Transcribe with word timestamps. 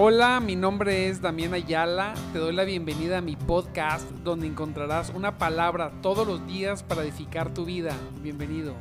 Hola, 0.00 0.38
mi 0.38 0.54
nombre 0.54 1.08
es 1.08 1.20
Damián 1.20 1.54
Ayala. 1.54 2.14
Te 2.32 2.38
doy 2.38 2.54
la 2.54 2.62
bienvenida 2.62 3.18
a 3.18 3.20
mi 3.20 3.34
podcast 3.34 4.08
donde 4.22 4.46
encontrarás 4.46 5.10
una 5.10 5.38
palabra 5.38 5.90
todos 6.02 6.24
los 6.24 6.46
días 6.46 6.84
para 6.84 7.02
edificar 7.02 7.52
tu 7.52 7.64
vida. 7.64 7.96
Bienvenido. 8.22 8.76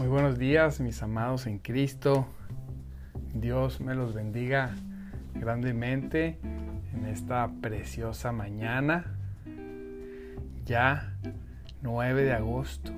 Muy 0.00 0.08
buenos 0.08 0.40
días, 0.40 0.80
mis 0.80 1.00
amados 1.04 1.46
en 1.46 1.60
Cristo. 1.60 2.26
Dios 3.32 3.80
me 3.80 3.94
los 3.94 4.12
bendiga 4.12 4.74
grandemente 5.34 6.40
en 6.92 7.06
esta 7.06 7.48
preciosa 7.62 8.32
mañana 8.32 9.15
ya 10.66 11.14
9 11.82 12.24
de 12.24 12.32
agosto. 12.32 12.92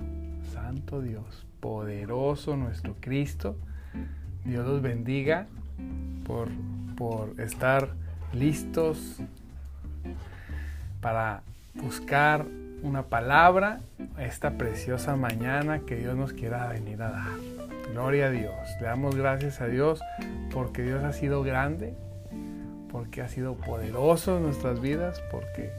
Santo 0.53 1.01
Dios, 1.01 1.47
poderoso 1.61 2.57
nuestro 2.57 2.97
Cristo. 3.01 3.57
Dios 4.45 4.67
los 4.67 4.83
bendiga 4.83 5.47
por, 6.27 6.49
por 6.97 7.39
estar 7.41 7.91
listos 8.33 9.19
para 11.01 11.43
buscar 11.75 12.47
una 12.83 13.05
palabra 13.05 13.81
esta 14.19 14.53
preciosa 14.53 15.17
mañana 15.17 15.81
que 15.81 15.97
Dios 15.97 16.17
nos 16.17 16.33
quiera 16.33 16.69
venir 16.69 17.03
a 17.03 17.11
dar. 17.11 17.39
Gloria 17.93 18.27
a 18.27 18.31
Dios. 18.31 18.55
Le 18.81 18.87
damos 18.87 19.17
gracias 19.17 19.61
a 19.61 19.67
Dios 19.67 20.01
porque 20.53 20.83
Dios 20.83 21.03
ha 21.05 21.13
sido 21.13 21.43
grande, 21.43 21.95
porque 22.91 23.23
ha 23.23 23.29
sido 23.29 23.55
poderoso 23.55 24.37
en 24.37 24.45
nuestras 24.45 24.81
vidas, 24.81 25.23
porque 25.31 25.73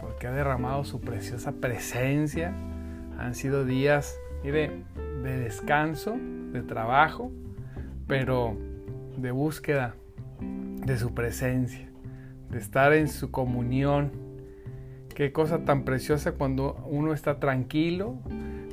porque 0.00 0.26
ha 0.26 0.32
derramado 0.32 0.84
su 0.84 1.00
preciosa 1.00 1.52
presencia. 1.52 2.54
Han 3.18 3.34
sido 3.34 3.64
días, 3.64 4.18
mire, 4.44 4.84
de 5.22 5.38
descanso, 5.38 6.16
de 6.52 6.62
trabajo, 6.62 7.30
pero 8.06 8.56
de 9.16 9.30
búsqueda 9.30 9.94
de 10.40 10.96
su 10.98 11.14
presencia, 11.14 11.88
de 12.50 12.58
estar 12.58 12.92
en 12.92 13.08
su 13.08 13.30
comunión. 13.30 14.12
Qué 15.14 15.32
cosa 15.32 15.64
tan 15.64 15.84
preciosa 15.84 16.32
cuando 16.32 16.74
uno 16.86 17.12
está 17.12 17.40
tranquilo, 17.40 18.18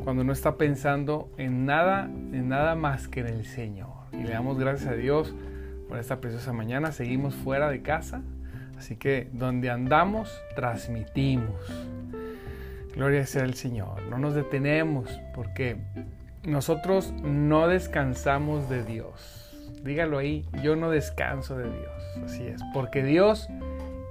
cuando 0.04 0.24
no 0.24 0.34
está 0.34 0.58
pensando 0.58 1.32
en 1.38 1.66
nada, 1.66 2.06
en 2.06 2.50
nada 2.50 2.76
más 2.76 3.08
que 3.08 3.22
en 3.22 3.28
el 3.28 3.46
Señor. 3.46 3.90
Y 4.12 4.24
le 4.24 4.32
damos 4.32 4.60
gracias 4.60 4.92
a 4.92 4.96
Dios 4.96 5.34
por 5.88 5.98
esta 5.98 6.20
preciosa 6.20 6.54
mañana. 6.54 6.92
Seguimos 6.92 7.34
fuera 7.34 7.70
de 7.70 7.82
casa, 7.82 8.22
Así 8.84 8.98
que 8.98 9.30
donde 9.32 9.70
andamos, 9.70 10.44
transmitimos. 10.58 11.56
Gloria 12.94 13.26
sea 13.26 13.44
el 13.44 13.54
Señor. 13.54 14.02
No 14.10 14.18
nos 14.18 14.36
detenemos 14.36 15.22
porque 15.34 15.78
nosotros 16.44 17.14
no 17.24 17.70
descansamos 17.70 18.68
de 18.68 18.84
Dios. 18.84 19.56
Dígalo 19.86 20.18
ahí, 20.18 20.46
yo 20.62 20.76
no 20.76 20.90
descanso 20.90 21.58
de 21.58 21.64
Dios. 21.64 22.26
Así 22.26 22.44
es, 22.46 22.62
porque 22.74 23.06
Dios 23.06 23.48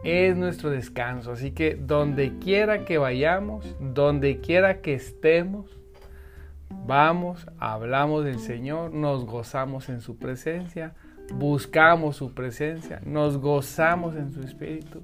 es 0.04 0.38
nuestro 0.38 0.70
descanso. 0.70 1.32
Así 1.32 1.50
que 1.50 1.74
donde 1.74 2.38
quiera 2.38 2.86
que 2.86 2.96
vayamos, 2.96 3.76
donde 3.78 4.40
quiera 4.40 4.80
que 4.80 4.94
estemos, 4.94 5.78
vamos, 6.70 7.46
hablamos 7.58 8.24
del 8.24 8.38
Señor, 8.38 8.94
nos 8.94 9.26
gozamos 9.26 9.90
en 9.90 10.00
su 10.00 10.16
presencia 10.16 10.94
buscamos 11.38 12.16
su 12.16 12.32
presencia, 12.34 13.00
nos 13.04 13.38
gozamos 13.38 14.16
en 14.16 14.32
su 14.32 14.40
espíritu. 14.42 15.00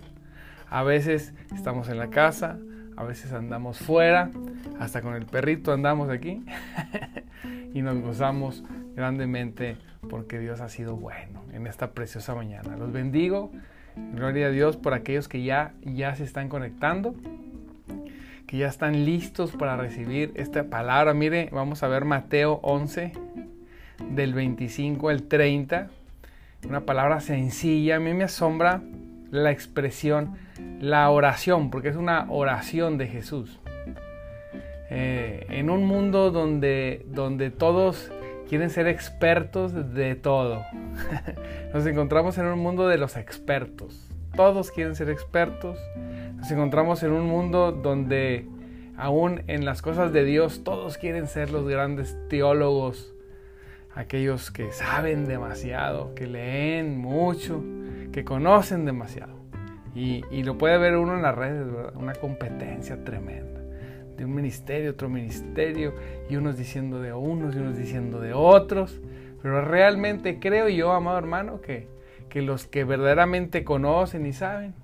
A 0.70 0.82
veces 0.82 1.34
estamos 1.54 1.88
en 1.88 1.98
la 1.98 2.08
casa, 2.08 2.58
a 2.96 3.04
veces 3.04 3.32
andamos 3.32 3.78
fuera, 3.78 4.30
hasta 4.78 5.02
con 5.02 5.14
el 5.14 5.24
perrito 5.24 5.72
andamos 5.72 6.10
aquí 6.10 6.44
y 7.74 7.83
nos 7.83 8.00
gozamos 8.00 8.64
grandemente 8.94 9.77
porque 10.11 10.38
Dios 10.38 10.61
ha 10.61 10.68
sido 10.68 10.96
bueno 10.96 11.42
en 11.52 11.67
esta 11.67 11.92
preciosa 11.92 12.34
mañana. 12.34 12.77
Los 12.77 12.92
bendigo, 12.92 13.50
gloria 14.14 14.46
a 14.46 14.50
Dios 14.50 14.77
por 14.77 14.94
aquellos 14.94 15.28
que 15.28 15.42
ya, 15.42 15.74
ya 15.83 16.14
se 16.17 16.24
están 16.24 16.48
conectando, 16.48 17.14
que 18.46 18.58
ya 18.58 18.68
están 18.68 19.05
listos 19.05 19.52
para 19.52 19.77
recibir 19.77 20.33
esta 20.34 20.64
palabra. 20.64 21.14
Mire, 21.14 21.48
vamos 21.52 21.83
a 21.83 21.88
ver 21.88 22.05
Mateo 22.05 22.61
11 22.62 23.12
del 24.11 24.34
25 24.34 25.08
al 25.08 25.22
30 25.24 25.90
una 26.67 26.80
palabra 26.80 27.20
sencilla. 27.20 27.96
A 27.96 28.01
mí 28.01 28.14
me 28.14 28.24
asombra 28.24 28.83
la 29.30 29.51
expresión, 29.51 30.36
la 30.80 31.11
oración, 31.11 31.70
porque 31.70 31.89
es 31.89 31.96
una 31.96 32.27
oración 32.30 32.98
de 32.98 33.07
Jesús. 33.07 33.61
Eh, 34.91 35.47
en 35.51 35.68
un 35.68 35.85
mundo 35.85 36.30
donde, 36.30 37.05
donde 37.08 37.51
todos 37.51 38.11
quieren 38.48 38.70
ser 38.70 38.89
expertos 38.89 39.95
de 39.95 40.14
todo. 40.14 40.64
Nos 41.74 41.86
encontramos 41.86 42.39
en 42.39 42.47
un 42.47 42.58
mundo 42.58 42.89
de 42.89 42.97
los 42.97 43.17
expertos. 43.17 44.08
Todos 44.35 44.70
quieren 44.70 44.95
ser 44.95 45.11
expertos. 45.11 45.79
Nos 46.36 46.51
encontramos 46.51 47.02
en 47.02 47.13
un 47.13 47.27
mundo 47.27 47.73
donde 47.73 48.47
aún 48.97 49.42
en 49.47 49.64
las 49.64 49.83
cosas 49.83 50.13
de 50.13 50.24
Dios 50.24 50.64
todos 50.64 50.97
quieren 50.97 51.27
ser 51.27 51.51
los 51.51 51.68
grandes 51.68 52.17
teólogos, 52.29 53.13
aquellos 53.98 54.53
que 54.53 54.70
saben 54.70 55.27
demasiado, 55.27 56.14
que 56.14 56.29
leen 56.29 56.98
mucho, 56.98 57.64
que 58.13 58.25
conocen 58.25 58.85
demasiado. 58.85 59.36
Y, 59.92 60.23
lo 60.45 60.57
puede 60.57 60.79
ver 60.79 60.97
uno 60.97 61.17
en 61.17 61.23
las 61.23 61.35
redes, 61.35 61.67
una 61.97 62.13
competencia 62.13 63.03
tremenda. 63.03 63.61
De 64.17 64.25
un 64.25 64.33
ministerio, 64.36 64.92
otro 64.92 65.09
ministerio, 65.09 65.95
y 66.31 66.36
unos 66.36 66.57
diciendo 66.57 67.01
de 67.01 67.13
unos 67.13 67.57
y 67.57 67.59
unos 67.59 67.77
diciendo 67.77 68.20
de 68.20 68.33
otros. 68.35 69.01
Pero 69.42 69.63
realmente 69.63 70.39
creo 70.39 70.69
yo, 70.69 70.92
amado 70.92 71.19
hermano, 71.19 71.61
que, 71.61 71.89
que 72.29 72.41
los 72.41 72.67
que 72.67 72.85
verdaderamente 72.85 73.65
conocen 73.65 74.27
y 74.27 74.33
saben, 74.33 74.75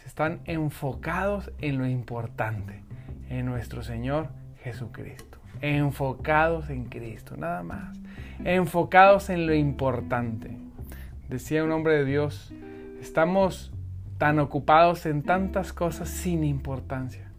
se 0.00 0.08
están 0.08 0.40
enfocados 0.46 1.52
en 1.58 1.76
lo 1.76 1.86
importante, 1.86 2.80
en 3.28 3.44
nuestro 3.44 3.82
Señor 3.82 4.28
Jesucristo. 4.62 5.31
Enfocados 5.62 6.68
en 6.68 6.84
Cristo, 6.84 7.36
nada 7.36 7.62
más 7.62 8.02
enfocados 8.44 9.30
en 9.30 9.46
lo 9.46 9.54
importante. 9.54 10.56
Decía 11.28 11.64
un 11.64 11.72
hombre 11.72 11.94
de 11.94 12.04
Dios, 12.04 12.52
estamos 13.00 13.72
tan 14.18 14.38
ocupados 14.38 15.06
en 15.06 15.22
tantas 15.22 15.72
cosas 15.72 16.08
sin 16.08 16.44
importancia, 16.44 17.30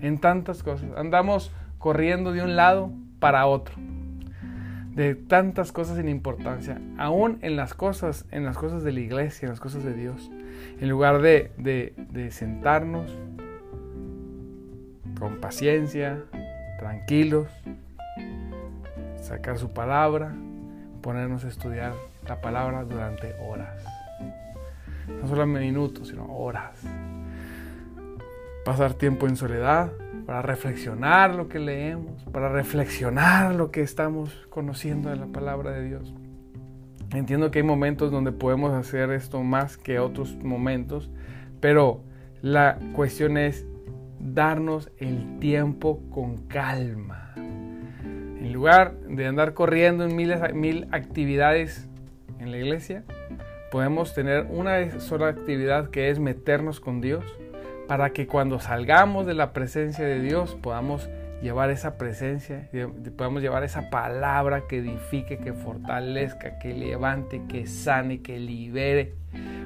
en 0.00 0.18
tantas 0.18 0.62
cosas. 0.62 0.90
Andamos 0.96 1.52
corriendo 1.78 2.32
de 2.32 2.42
un 2.42 2.56
lado 2.56 2.92
para 3.20 3.46
otro, 3.46 3.74
de 4.94 5.14
tantas 5.14 5.72
cosas 5.72 5.96
sin 5.96 6.08
importancia, 6.08 6.80
aún 6.96 7.38
en 7.42 7.56
las 7.56 7.74
cosas, 7.74 8.26
en 8.30 8.44
las 8.44 8.56
cosas 8.56 8.82
de 8.82 8.92
la 8.92 9.00
iglesia, 9.00 9.46
en 9.46 9.50
las 9.50 9.60
cosas 9.60 9.84
de 9.84 9.94
Dios. 9.94 10.30
En 10.80 10.88
lugar 10.88 11.20
de, 11.20 11.52
de 11.56 12.30
sentarnos 12.30 13.16
con 15.18 15.40
paciencia, 15.40 16.24
tranquilos, 16.78 17.48
sacar 19.20 19.58
su 19.58 19.70
palabra, 19.72 20.34
ponernos 21.02 21.44
a 21.44 21.48
estudiar 21.48 21.92
la 22.26 22.40
palabra 22.40 22.84
durante 22.84 23.34
horas. 23.40 23.84
No 25.08 25.28
solo 25.28 25.46
minutos, 25.46 26.08
sino 26.08 26.24
horas. 26.24 26.80
Pasar 28.64 28.94
tiempo 28.94 29.26
en 29.26 29.36
soledad 29.36 29.90
para 30.26 30.42
reflexionar 30.42 31.34
lo 31.34 31.48
que 31.48 31.58
leemos, 31.58 32.22
para 32.32 32.48
reflexionar 32.50 33.54
lo 33.54 33.70
que 33.70 33.80
estamos 33.80 34.46
conociendo 34.50 35.08
de 35.08 35.16
la 35.16 35.26
palabra 35.26 35.72
de 35.72 35.84
Dios. 35.84 36.14
Entiendo 37.14 37.50
que 37.50 37.60
hay 37.60 37.64
momentos 37.64 38.10
donde 38.10 38.32
podemos 38.32 38.74
hacer 38.74 39.10
esto 39.10 39.42
más 39.42 39.78
que 39.78 39.98
otros 39.98 40.36
momentos, 40.44 41.10
pero 41.60 42.02
la 42.42 42.78
cuestión 42.94 43.38
es 43.38 43.66
darnos 44.20 44.90
el 44.98 45.38
tiempo 45.38 46.02
con 46.10 46.46
calma 46.48 47.28
en 48.48 48.52
lugar 48.52 48.94
de 49.00 49.26
andar 49.26 49.52
corriendo 49.52 50.04
en 50.04 50.16
mil, 50.16 50.34
mil 50.54 50.88
actividades 50.92 51.88
en 52.38 52.50
la 52.50 52.56
iglesia, 52.56 53.04
podemos 53.70 54.14
tener 54.14 54.46
una 54.48 55.00
sola 55.00 55.28
actividad 55.28 55.90
que 55.90 56.08
es 56.08 56.18
meternos 56.18 56.80
con 56.80 57.00
Dios 57.00 57.24
para 57.88 58.10
que 58.10 58.26
cuando 58.26 58.60
salgamos 58.60 59.26
de 59.26 59.34
la 59.34 59.52
presencia 59.52 60.04
de 60.04 60.20
Dios 60.20 60.54
podamos 60.54 61.10
llevar 61.42 61.70
esa 61.70 61.98
presencia, 61.98 62.68
podamos 63.16 63.42
llevar 63.42 63.64
esa 63.64 63.90
palabra 63.90 64.62
que 64.68 64.78
edifique, 64.78 65.38
que 65.38 65.52
fortalezca, 65.52 66.58
que 66.58 66.74
levante, 66.74 67.42
que 67.48 67.66
sane, 67.66 68.22
que 68.22 68.38
libere 68.38 69.14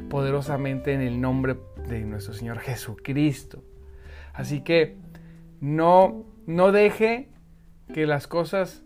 poderosamente 0.09 0.93
en 0.93 1.03
el 1.03 1.21
nombre 1.21 1.57
de 1.89 2.01
nuestro 2.01 2.35
Señor 2.35 2.59
Jesucristo. 2.59 3.63
Así 4.33 4.61
que 4.61 4.97
no, 5.61 6.25
no 6.47 6.73
deje 6.73 7.29
que 7.93 8.07
las 8.07 8.27
cosas 8.27 8.83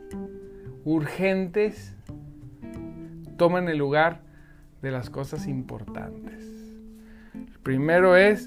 urgentes 0.85 1.95
tomen 3.37 3.69
el 3.69 3.79
lugar 3.79 4.21
de 4.83 4.91
las 4.91 5.11
cosas 5.11 5.47
importantes. 5.47 6.45
primero 7.63 8.17
es 8.17 8.47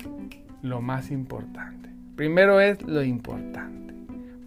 lo 0.62 0.82
más 0.82 1.12
importante. 1.12 1.90
Primero 2.16 2.60
es 2.60 2.82
lo 2.82 3.04
importante. 3.04 3.94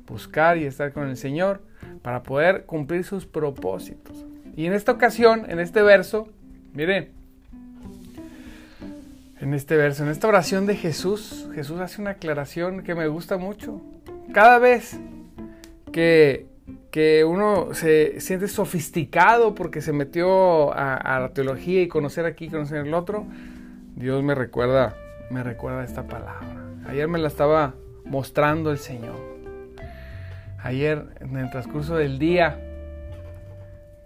Buscar 0.07 0.59
y 0.59 0.65
estar 0.65 0.93
con 0.93 1.09
el 1.09 1.17
Señor 1.17 1.63
para 2.03 2.23
poder 2.23 2.65
cumplir 2.67 3.05
sus 3.05 3.27
propósitos. 3.27 4.27
Y 4.57 4.67
en 4.67 4.75
esta 4.75 4.93
ocasión, 4.93 5.47
en 5.49 5.59
este 5.59 5.83
verso, 5.83 6.29
miren, 6.75 7.13
en 9.43 9.55
este 9.55 9.77
verso, 9.77 10.05
en 10.05 10.09
esta 10.09 10.29
oración 10.29 10.67
de 10.67 10.77
Jesús, 10.77 11.49
Jesús 11.53 11.81
hace 11.81 12.01
una 12.01 12.13
aclaración 12.13 12.85
que 12.85 12.95
me 12.95 13.09
gusta 13.09 13.39
mucho. 13.39 13.81
Cada 14.33 14.61
vez 14.61 15.01
que, 15.91 16.47
que 16.93 17.25
uno 17.25 17.75
se 17.75 18.21
siente 18.21 18.47
sofisticado 18.47 19.57
porque 19.57 19.81
se 19.81 19.93
metió 19.93 20.73
a, 20.73 21.19
la 21.19 21.31
teología 21.31 21.83
y 21.83 21.89
conocer 21.89 22.25
aquí, 22.25 22.49
conocer 22.49 22.87
el 22.87 22.95
otro, 22.95 23.27
Dios 23.97 24.23
me 24.23 24.37
recuerda, 24.37 24.95
me 25.29 25.43
recuerda 25.43 25.83
esta 25.83 26.07
palabra. 26.07 26.65
Ayer 26.87 27.09
me 27.09 27.19
la 27.19 27.27
estaba 27.27 27.75
mostrando 28.05 28.71
el 28.71 28.79
Señor. 28.79 29.17
Ayer, 30.63 31.05
en 31.19 31.37
el 31.37 31.51
transcurso 31.51 31.97
del 31.97 32.21
día, 32.21 32.61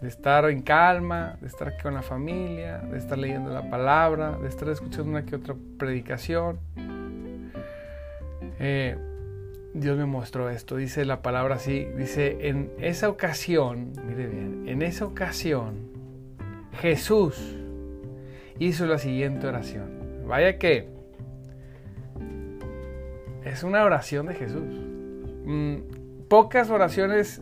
de 0.00 0.08
estar 0.08 0.48
en 0.50 0.62
calma, 0.62 1.36
de 1.40 1.46
estar 1.46 1.80
con 1.82 1.94
la 1.94 2.02
familia, 2.02 2.78
de 2.78 2.98
estar 2.98 3.16
leyendo 3.16 3.50
la 3.50 3.70
palabra, 3.70 4.36
de 4.38 4.48
estar 4.48 4.68
escuchando 4.68 5.10
una 5.10 5.24
que 5.24 5.36
otra 5.36 5.54
predicación. 5.78 6.58
Eh, 8.58 8.96
Dios 9.74 9.98
me 9.98 10.06
mostró 10.06 10.48
esto, 10.48 10.76
dice 10.76 11.04
la 11.04 11.22
palabra 11.22 11.56
así, 11.56 11.86
dice, 11.96 12.48
en 12.48 12.70
esa 12.78 13.08
ocasión, 13.08 13.92
mire 14.06 14.26
bien, 14.26 14.64
en 14.68 14.82
esa 14.82 15.04
ocasión 15.04 15.90
Jesús 16.80 17.56
hizo 18.58 18.86
la 18.86 18.98
siguiente 18.98 19.46
oración. 19.46 20.24
Vaya 20.26 20.58
que 20.58 20.88
es 23.44 23.62
una 23.62 23.84
oración 23.84 24.26
de 24.26 24.34
Jesús. 24.34 24.80
Mm, 25.44 25.76
pocas 26.28 26.70
oraciones 26.70 27.40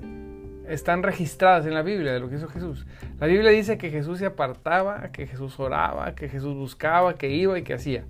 están 0.69 1.03
registradas 1.03 1.67
en 1.67 1.75
la 1.75 1.83
Biblia 1.83 2.13
de 2.13 2.21
lo 2.21 2.29
que 2.29 2.37
hizo 2.37 2.49
Jesús. 2.49 2.87
La 3.19 3.27
Biblia 3.27 3.51
dice 3.51 3.79
que 3.79 3.91
Jesús 3.91 4.19
se 4.19 4.27
apartaba, 4.27 5.11
que 5.13 5.27
Jesús 5.27 5.59
oraba, 5.59 6.15
que 6.15 6.29
Jesús 6.29 6.55
buscaba, 6.55 7.15
que 7.15 7.31
iba 7.31 7.59
y 7.59 7.63
que 7.63 7.75
hacía. 7.75 8.05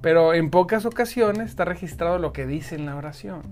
Pero 0.00 0.34
en 0.34 0.50
pocas 0.50 0.84
ocasiones 0.84 1.48
está 1.48 1.64
registrado 1.64 2.18
lo 2.18 2.32
que 2.32 2.46
dice 2.46 2.74
en 2.74 2.86
la 2.86 2.96
oración. 2.96 3.42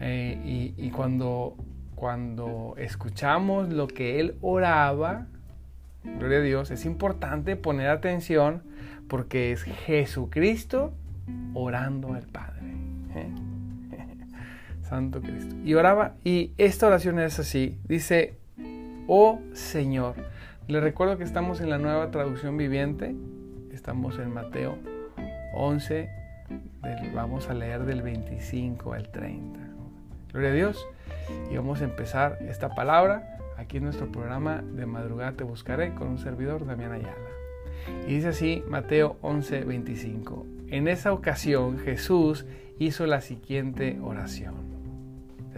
Eh, 0.00 0.74
y, 0.76 0.90
cuando, 0.90 1.56
cuando 1.94 2.74
escuchamos 2.78 3.68
lo 3.68 3.86
que 3.86 4.20
él 4.20 4.36
oraba, 4.40 5.26
gloria 6.02 6.38
a 6.38 6.42
Dios, 6.42 6.70
es 6.70 6.84
importante 6.84 7.56
poner 7.56 7.88
atención 7.88 8.62
porque 9.08 9.52
es 9.52 9.62
Jesucristo 9.62 10.92
orando 11.54 12.14
al 12.14 12.26
Padre. 12.26 12.72
¿eh? 13.14 13.53
Santo 14.84 15.20
Cristo. 15.20 15.54
Y 15.64 15.74
oraba, 15.74 16.14
y 16.24 16.52
esta 16.58 16.86
oración 16.86 17.18
es 17.18 17.38
así, 17.38 17.78
dice, 17.88 18.36
oh 19.06 19.40
Señor. 19.52 20.14
Le 20.68 20.80
recuerdo 20.80 21.18
que 21.18 21.24
estamos 21.24 21.60
en 21.60 21.68
la 21.68 21.78
nueva 21.78 22.10
traducción 22.10 22.56
viviente, 22.56 23.14
estamos 23.72 24.18
en 24.18 24.32
Mateo 24.32 24.78
11, 25.54 26.08
vamos 27.14 27.48
a 27.48 27.54
leer 27.54 27.84
del 27.84 28.02
25 28.02 28.92
al 28.92 29.10
30. 29.10 29.60
Gloria 30.32 30.50
a 30.50 30.54
Dios. 30.54 30.86
Y 31.50 31.56
vamos 31.56 31.80
a 31.80 31.84
empezar 31.84 32.38
esta 32.42 32.74
palabra 32.74 33.34
aquí 33.56 33.78
en 33.78 33.84
nuestro 33.84 34.10
programa 34.10 34.62
de 34.62 34.86
madrugada 34.86 35.32
te 35.32 35.44
buscaré 35.44 35.94
con 35.94 36.08
un 36.08 36.18
servidor, 36.18 36.66
Damián 36.66 36.92
Ayala. 36.92 37.14
Y 38.06 38.16
dice 38.16 38.28
así 38.28 38.62
Mateo 38.68 39.16
11, 39.22 39.64
25. 39.64 40.46
En 40.68 40.88
esa 40.88 41.12
ocasión 41.12 41.78
Jesús 41.78 42.46
hizo 42.78 43.06
la 43.06 43.20
siguiente 43.20 43.98
oración. 44.02 44.73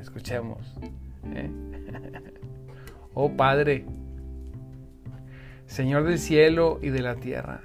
Escuchemos. 0.06 0.58
¿eh? 1.34 1.50
Oh 3.18 3.30
Padre, 3.30 3.86
Señor 5.66 6.04
del 6.04 6.18
cielo 6.18 6.78
y 6.82 6.90
de 6.90 7.00
la 7.00 7.14
tierra, 7.14 7.62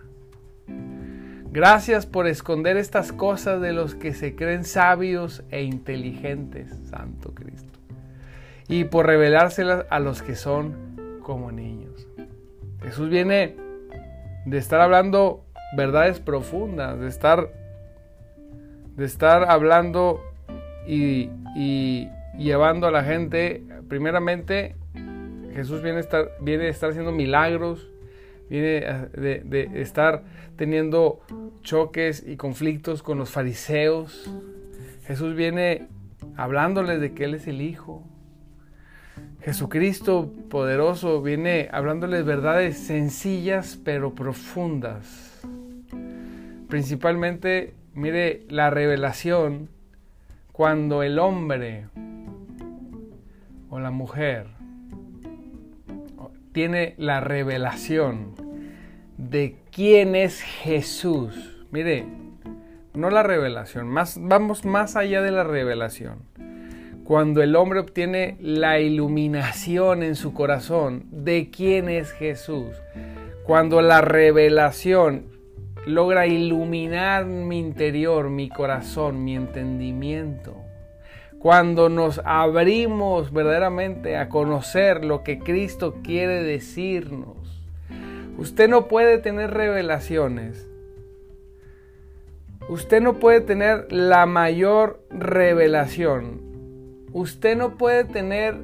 gracias 1.51 2.05
por 2.05 2.25
esconder 2.25 2.77
estas 2.77 3.11
cosas 3.11 3.59
de 3.59 3.73
los 3.73 3.93
que 3.93 4.13
se 4.13 4.33
creen 4.33 4.63
sabios 4.63 5.43
e 5.51 5.63
inteligentes, 5.63 6.73
Santo 6.89 7.33
Cristo, 7.35 7.79
y 8.69 8.85
por 8.85 9.07
revelárselas 9.07 9.85
a 9.89 9.99
los 9.99 10.21
que 10.21 10.35
son 10.35 11.19
como 11.21 11.51
niños. 11.51 12.07
Jesús 12.81 13.09
viene 13.09 13.57
de 14.45 14.57
estar 14.57 14.79
hablando 14.79 15.43
verdades 15.75 16.21
profundas, 16.21 16.97
de 16.97 17.09
estar, 17.09 17.51
de 18.95 19.03
estar 19.05 19.51
hablando 19.51 20.21
y, 20.87 21.29
llevando 22.37 22.87
a 22.87 22.91
la 22.91 23.03
gente, 23.03 23.63
primeramente, 23.87 24.75
Jesús 25.53 25.81
viene 25.81 25.97
a 25.97 26.01
estar, 26.01 26.31
viene 26.39 26.69
estar 26.69 26.89
haciendo 26.91 27.11
milagros, 27.11 27.89
viene 28.49 29.07
de, 29.13 29.41
de, 29.45 29.81
estar 29.81 30.23
teniendo 30.55 31.21
choques 31.61 32.23
y 32.25 32.37
conflictos 32.37 33.03
con 33.03 33.17
los 33.17 33.29
fariseos. 33.29 34.31
Jesús 35.05 35.35
viene 35.35 35.87
hablándoles 36.37 37.01
de 37.01 37.13
que 37.13 37.25
Él 37.25 37.35
es 37.35 37.47
el 37.47 37.61
Hijo. 37.61 38.03
Jesucristo 39.41 40.31
poderoso 40.49 41.21
viene 41.21 41.67
hablándoles 41.71 42.23
verdades 42.25 42.77
sencillas 42.77 43.79
pero 43.83 44.13
profundas. 44.13 45.41
Principalmente, 46.69 47.73
mire, 47.93 48.45
la 48.49 48.69
revelación 48.69 49.69
cuando 50.51 51.01
el 51.01 51.17
hombre 51.17 51.87
o 53.71 53.79
la 53.79 53.89
mujer 53.89 54.47
tiene 56.51 56.93
la 56.97 57.21
revelación 57.21 58.35
de 59.17 59.55
quién 59.71 60.15
es 60.15 60.41
Jesús. 60.41 61.57
Mire, 61.71 62.05
no 62.93 63.09
la 63.09 63.23
revelación, 63.23 63.87
más, 63.87 64.19
vamos 64.21 64.65
más 64.65 64.97
allá 64.97 65.21
de 65.21 65.31
la 65.31 65.45
revelación. 65.45 66.19
Cuando 67.05 67.41
el 67.41 67.55
hombre 67.55 67.79
obtiene 67.79 68.37
la 68.41 68.79
iluminación 68.79 70.03
en 70.03 70.15
su 70.15 70.33
corazón 70.33 71.05
de 71.09 71.49
quién 71.49 71.87
es 71.87 72.11
Jesús. 72.11 72.75
Cuando 73.45 73.81
la 73.81 74.01
revelación 74.01 75.27
logra 75.85 76.27
iluminar 76.27 77.25
mi 77.25 77.59
interior, 77.59 78.29
mi 78.29 78.49
corazón, 78.49 79.23
mi 79.23 79.35
entendimiento 79.35 80.60
cuando 81.41 81.89
nos 81.89 82.21
abrimos 82.23 83.33
verdaderamente 83.33 84.15
a 84.15 84.29
conocer 84.29 85.03
lo 85.03 85.23
que 85.23 85.39
Cristo 85.39 85.95
quiere 86.03 86.43
decirnos. 86.43 87.35
Usted 88.37 88.69
no 88.69 88.87
puede 88.87 89.17
tener 89.17 89.51
revelaciones. 89.51 90.67
Usted 92.69 93.01
no 93.01 93.15
puede 93.15 93.41
tener 93.41 93.91
la 93.91 94.27
mayor 94.27 95.03
revelación. 95.09 96.41
Usted 97.11 97.57
no 97.57 97.75
puede 97.75 98.03
tener 98.03 98.55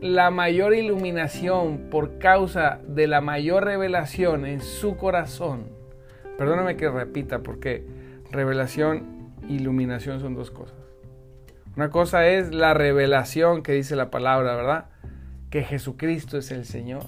la 0.00 0.30
mayor 0.30 0.74
iluminación 0.74 1.88
por 1.90 2.18
causa 2.18 2.80
de 2.88 3.06
la 3.06 3.20
mayor 3.20 3.64
revelación 3.64 4.46
en 4.46 4.60
su 4.60 4.96
corazón. 4.96 5.68
Perdóname 6.36 6.76
que 6.76 6.90
repita 6.90 7.38
porque 7.38 7.86
revelación 8.32 9.30
e 9.48 9.52
iluminación 9.54 10.20
son 10.20 10.34
dos 10.34 10.50
cosas. 10.50 10.85
Una 11.76 11.90
cosa 11.90 12.26
es 12.26 12.54
la 12.54 12.72
revelación 12.72 13.62
que 13.62 13.72
dice 13.72 13.96
la 13.96 14.10
palabra, 14.10 14.56
¿verdad? 14.56 14.86
Que 15.50 15.62
Jesucristo 15.62 16.38
es 16.38 16.50
el 16.50 16.64
Señor. 16.64 17.04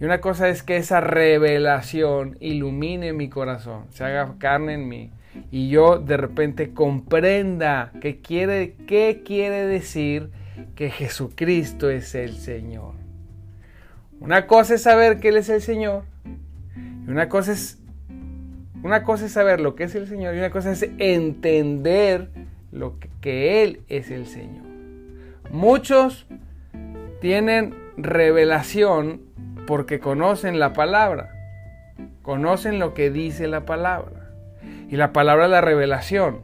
Y 0.00 0.04
una 0.04 0.20
cosa 0.20 0.48
es 0.48 0.64
que 0.64 0.76
esa 0.76 1.00
revelación 1.00 2.36
ilumine 2.40 3.12
mi 3.12 3.28
corazón, 3.28 3.86
se 3.90 4.02
haga 4.02 4.34
carne 4.38 4.74
en 4.74 4.88
mí 4.88 5.12
y 5.50 5.68
yo 5.68 5.98
de 5.98 6.16
repente 6.16 6.72
comprenda 6.72 7.92
qué 8.00 8.20
quiere, 8.20 8.74
qué 8.86 9.22
quiere 9.24 9.66
decir 9.66 10.30
que 10.74 10.90
Jesucristo 10.90 11.90
es 11.90 12.14
el 12.14 12.36
Señor. 12.36 12.94
Una 14.20 14.46
cosa 14.46 14.74
es 14.74 14.82
saber 14.82 15.20
que 15.20 15.28
Él 15.28 15.36
es 15.36 15.48
el 15.48 15.62
Señor 15.62 16.04
y 17.06 17.10
una 17.10 17.28
cosa 17.28 17.52
es, 17.52 17.78
una 18.82 19.04
cosa 19.04 19.26
es 19.26 19.32
saber 19.32 19.60
lo 19.60 19.76
que 19.76 19.84
es 19.84 19.94
el 19.94 20.08
Señor 20.08 20.34
y 20.34 20.38
una 20.38 20.50
cosa 20.50 20.72
es 20.72 20.88
entender 20.98 22.30
lo 22.74 22.98
que, 23.20 23.62
Él 23.62 23.80
es 23.88 24.10
el 24.10 24.26
Señor. 24.26 24.64
Muchos 25.50 26.26
tienen 27.20 27.74
revelación 27.96 29.22
porque 29.66 30.00
conocen 30.00 30.58
la 30.58 30.72
palabra, 30.72 31.30
conocen 32.22 32.78
lo 32.78 32.92
que 32.92 33.10
dice 33.10 33.46
la 33.46 33.64
palabra. 33.64 34.28
Y 34.90 34.96
la 34.96 35.12
palabra 35.12 35.44
es 35.44 35.50
la 35.50 35.60
revelación. 35.60 36.40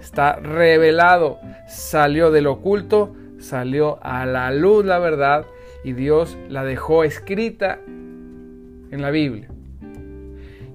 Está 0.00 0.36
revelado, 0.36 1.40
salió 1.66 2.30
del 2.30 2.46
oculto, 2.46 3.16
salió 3.38 3.98
a 4.02 4.26
la 4.26 4.50
luz 4.52 4.84
la 4.84 4.98
verdad 4.98 5.46
y 5.82 5.92
Dios 5.94 6.36
la 6.48 6.64
dejó 6.64 7.04
escrita 7.04 7.78
en 7.86 9.00
la 9.00 9.10
Biblia. 9.10 9.48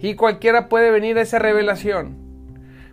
Y 0.01 0.15
cualquiera 0.15 0.67
puede 0.67 0.91
venir 0.91 1.17
a 1.17 1.22
esa 1.22 1.39
revelación. 1.39 2.28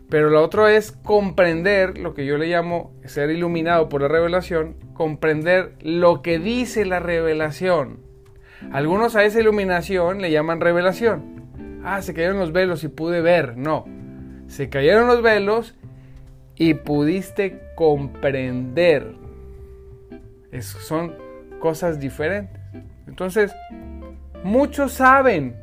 Pero 0.09 0.31
lo 0.31 0.43
otro 0.43 0.69
es 0.69 0.93
comprender 0.93 1.99
lo 1.99 2.15
que 2.15 2.27
yo 2.27 2.39
le 2.39 2.47
llamo 2.47 2.93
ser 3.05 3.31
iluminado 3.31 3.89
por 3.89 4.03
la 4.03 4.09
revelación, 4.09 4.77
comprender 4.95 5.75
lo 5.81 6.23
que 6.23 6.39
dice 6.39 6.85
la 6.85 7.01
revelación. 7.01 7.99
Algunos 8.73 9.17
a 9.17 9.25
esa 9.25 9.41
iluminación 9.41 10.21
le 10.21 10.31
llaman 10.31 10.61
revelación. 10.61 11.81
Ah, 11.85 12.03
se 12.03 12.15
cayeron 12.15 12.39
los 12.39 12.53
velos 12.53 12.85
y 12.85 12.89
pude 12.89 13.21
ver. 13.21 13.57
No, 13.57 13.85
se 14.47 14.69
cayeron 14.69 15.09
los 15.09 15.23
velos 15.23 15.75
y 16.55 16.75
pudiste 16.75 17.61
comprender. 17.75 19.15
son 20.61 21.15
cosas 21.59 21.99
diferentes. 21.99 22.61
Entonces, 23.09 23.53
muchos 24.45 24.93
saben, 24.93 25.57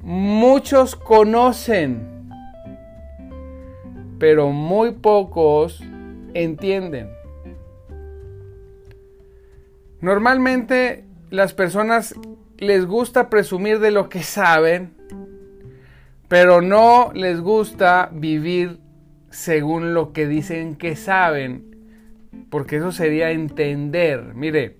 muchos 0.00 0.96
conocen 0.96 2.17
pero 4.18 4.50
muy 4.50 4.92
pocos 4.92 5.82
entienden. 6.34 7.10
Normalmente 10.00 11.04
las 11.30 11.54
personas 11.54 12.14
les 12.58 12.86
gusta 12.86 13.30
presumir 13.30 13.78
de 13.78 13.90
lo 13.90 14.08
que 14.08 14.22
saben, 14.22 14.92
pero 16.28 16.60
no 16.60 17.12
les 17.14 17.40
gusta 17.40 18.10
vivir 18.12 18.78
según 19.30 19.94
lo 19.94 20.12
que 20.12 20.26
dicen 20.26 20.76
que 20.76 20.96
saben, 20.96 21.76
porque 22.50 22.76
eso 22.76 22.92
sería 22.92 23.30
entender. 23.30 24.34
Mire, 24.34 24.76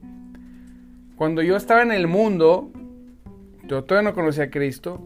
cuando 1.16 1.42
yo 1.42 1.57
estaba 1.57 1.83
en 1.83 1.92
el 1.92 2.07
mundo, 2.07 2.71
yo 3.66 3.85
todavía 3.85 4.11
no 4.11 4.14
conocía 4.14 4.45
a 4.45 4.50
Cristo, 4.50 5.02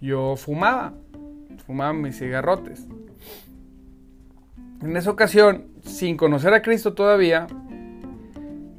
yo 0.00 0.36
fumaba, 0.36 0.94
fumaba 1.66 1.92
mis 1.92 2.18
cigarrotes. 2.18 2.86
En 4.82 4.96
esa 4.96 5.10
ocasión, 5.10 5.66
sin 5.82 6.16
conocer 6.16 6.54
a 6.54 6.62
Cristo 6.62 6.94
todavía, 6.94 7.46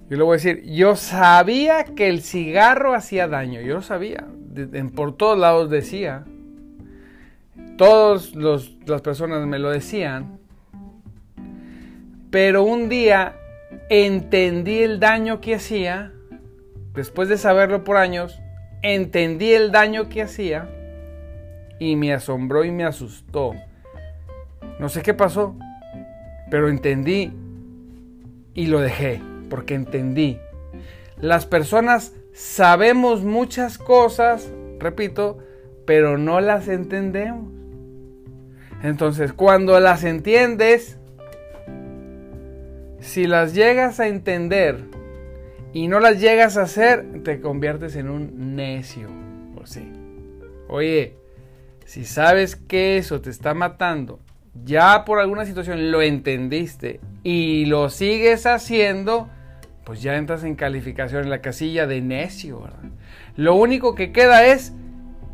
yo 0.10 0.18
le 0.18 0.24
voy 0.24 0.34
a 0.34 0.38
decir, 0.38 0.64
yo 0.66 0.96
sabía 0.96 1.84
que 1.84 2.10
el 2.10 2.22
cigarro 2.22 2.96
hacía 2.96 3.28
daño, 3.28 3.62
yo 3.62 3.76
lo 3.76 3.82
sabía, 3.82 4.26
por 4.96 5.16
todos 5.16 5.38
lados 5.38 5.70
decía, 5.70 6.26
todas 7.78 8.34
las 8.34 9.02
personas 9.02 9.46
me 9.46 9.60
lo 9.60 9.70
decían, 9.70 10.40
pero 12.32 12.64
un 12.64 12.90
día 12.90 13.36
entendí 13.90 14.80
el 14.80 15.00
daño 15.00 15.40
que 15.40 15.56
hacía, 15.56 16.12
después 16.94 17.30
de 17.30 17.38
saberlo 17.38 17.84
por 17.84 17.98
años, 17.98 18.42
entendí 18.82 19.52
el 19.52 19.72
daño 19.72 20.10
que 20.10 20.24
hacía 20.24 20.68
y 21.80 21.96
me 21.96 22.12
asombró 22.12 22.66
y 22.66 22.72
me 22.72 22.86
asustó. 22.86 23.54
No 24.80 24.90
sé 24.90 25.02
qué 25.04 25.14
pasó, 25.14 25.56
pero 26.52 26.68
entendí 26.68 27.32
y 28.54 28.68
lo 28.68 28.82
dejé, 28.82 29.22
porque 29.50 29.74
entendí. 29.74 30.38
Las 31.18 31.46
personas 31.46 32.14
sabemos 32.34 33.24
muchas 33.24 33.78
cosas, 33.78 34.52
repito, 34.78 35.40
pero 35.86 36.18
no 36.18 36.42
las 36.42 36.68
entendemos. 36.68 37.50
Entonces, 38.84 39.32
cuando 39.32 39.80
las 39.80 40.04
entiendes, 40.04 40.98
si 43.00 43.28
las 43.28 43.54
llegas 43.54 44.02
a 44.02 44.08
entender 44.10 44.84
y 45.72 45.88
no 45.88 46.02
las 46.02 46.20
llegas 46.20 46.58
a 46.58 46.64
hacer, 46.64 47.24
te 47.24 47.40
conviertes 47.40 47.96
en 47.96 48.10
un 48.10 48.56
necio. 48.58 49.08
Por 49.56 49.70
sí. 49.70 49.90
Oye, 50.68 51.16
si 51.86 52.04
sabes 52.04 52.58
que 52.58 52.98
eso 52.98 53.22
te 53.22 53.30
está 53.30 53.54
matando 53.54 54.20
ya 54.66 55.06
por 55.06 55.20
alguna 55.20 55.46
situación 55.46 55.92
lo 55.92 56.02
entendiste 56.02 57.00
y 57.24 57.66
lo 57.66 57.90
sigues 57.90 58.46
haciendo, 58.46 59.30
pues 59.84 60.02
ya 60.02 60.16
entras 60.16 60.44
en 60.44 60.56
calificación 60.56 61.24
en 61.24 61.30
la 61.30 61.42
casilla 61.42 61.88
de 61.88 62.02
necio, 62.02 62.68
Lo 63.36 63.56
único 63.56 63.96
que 63.96 64.12
queda 64.12 64.46
es 64.46 64.74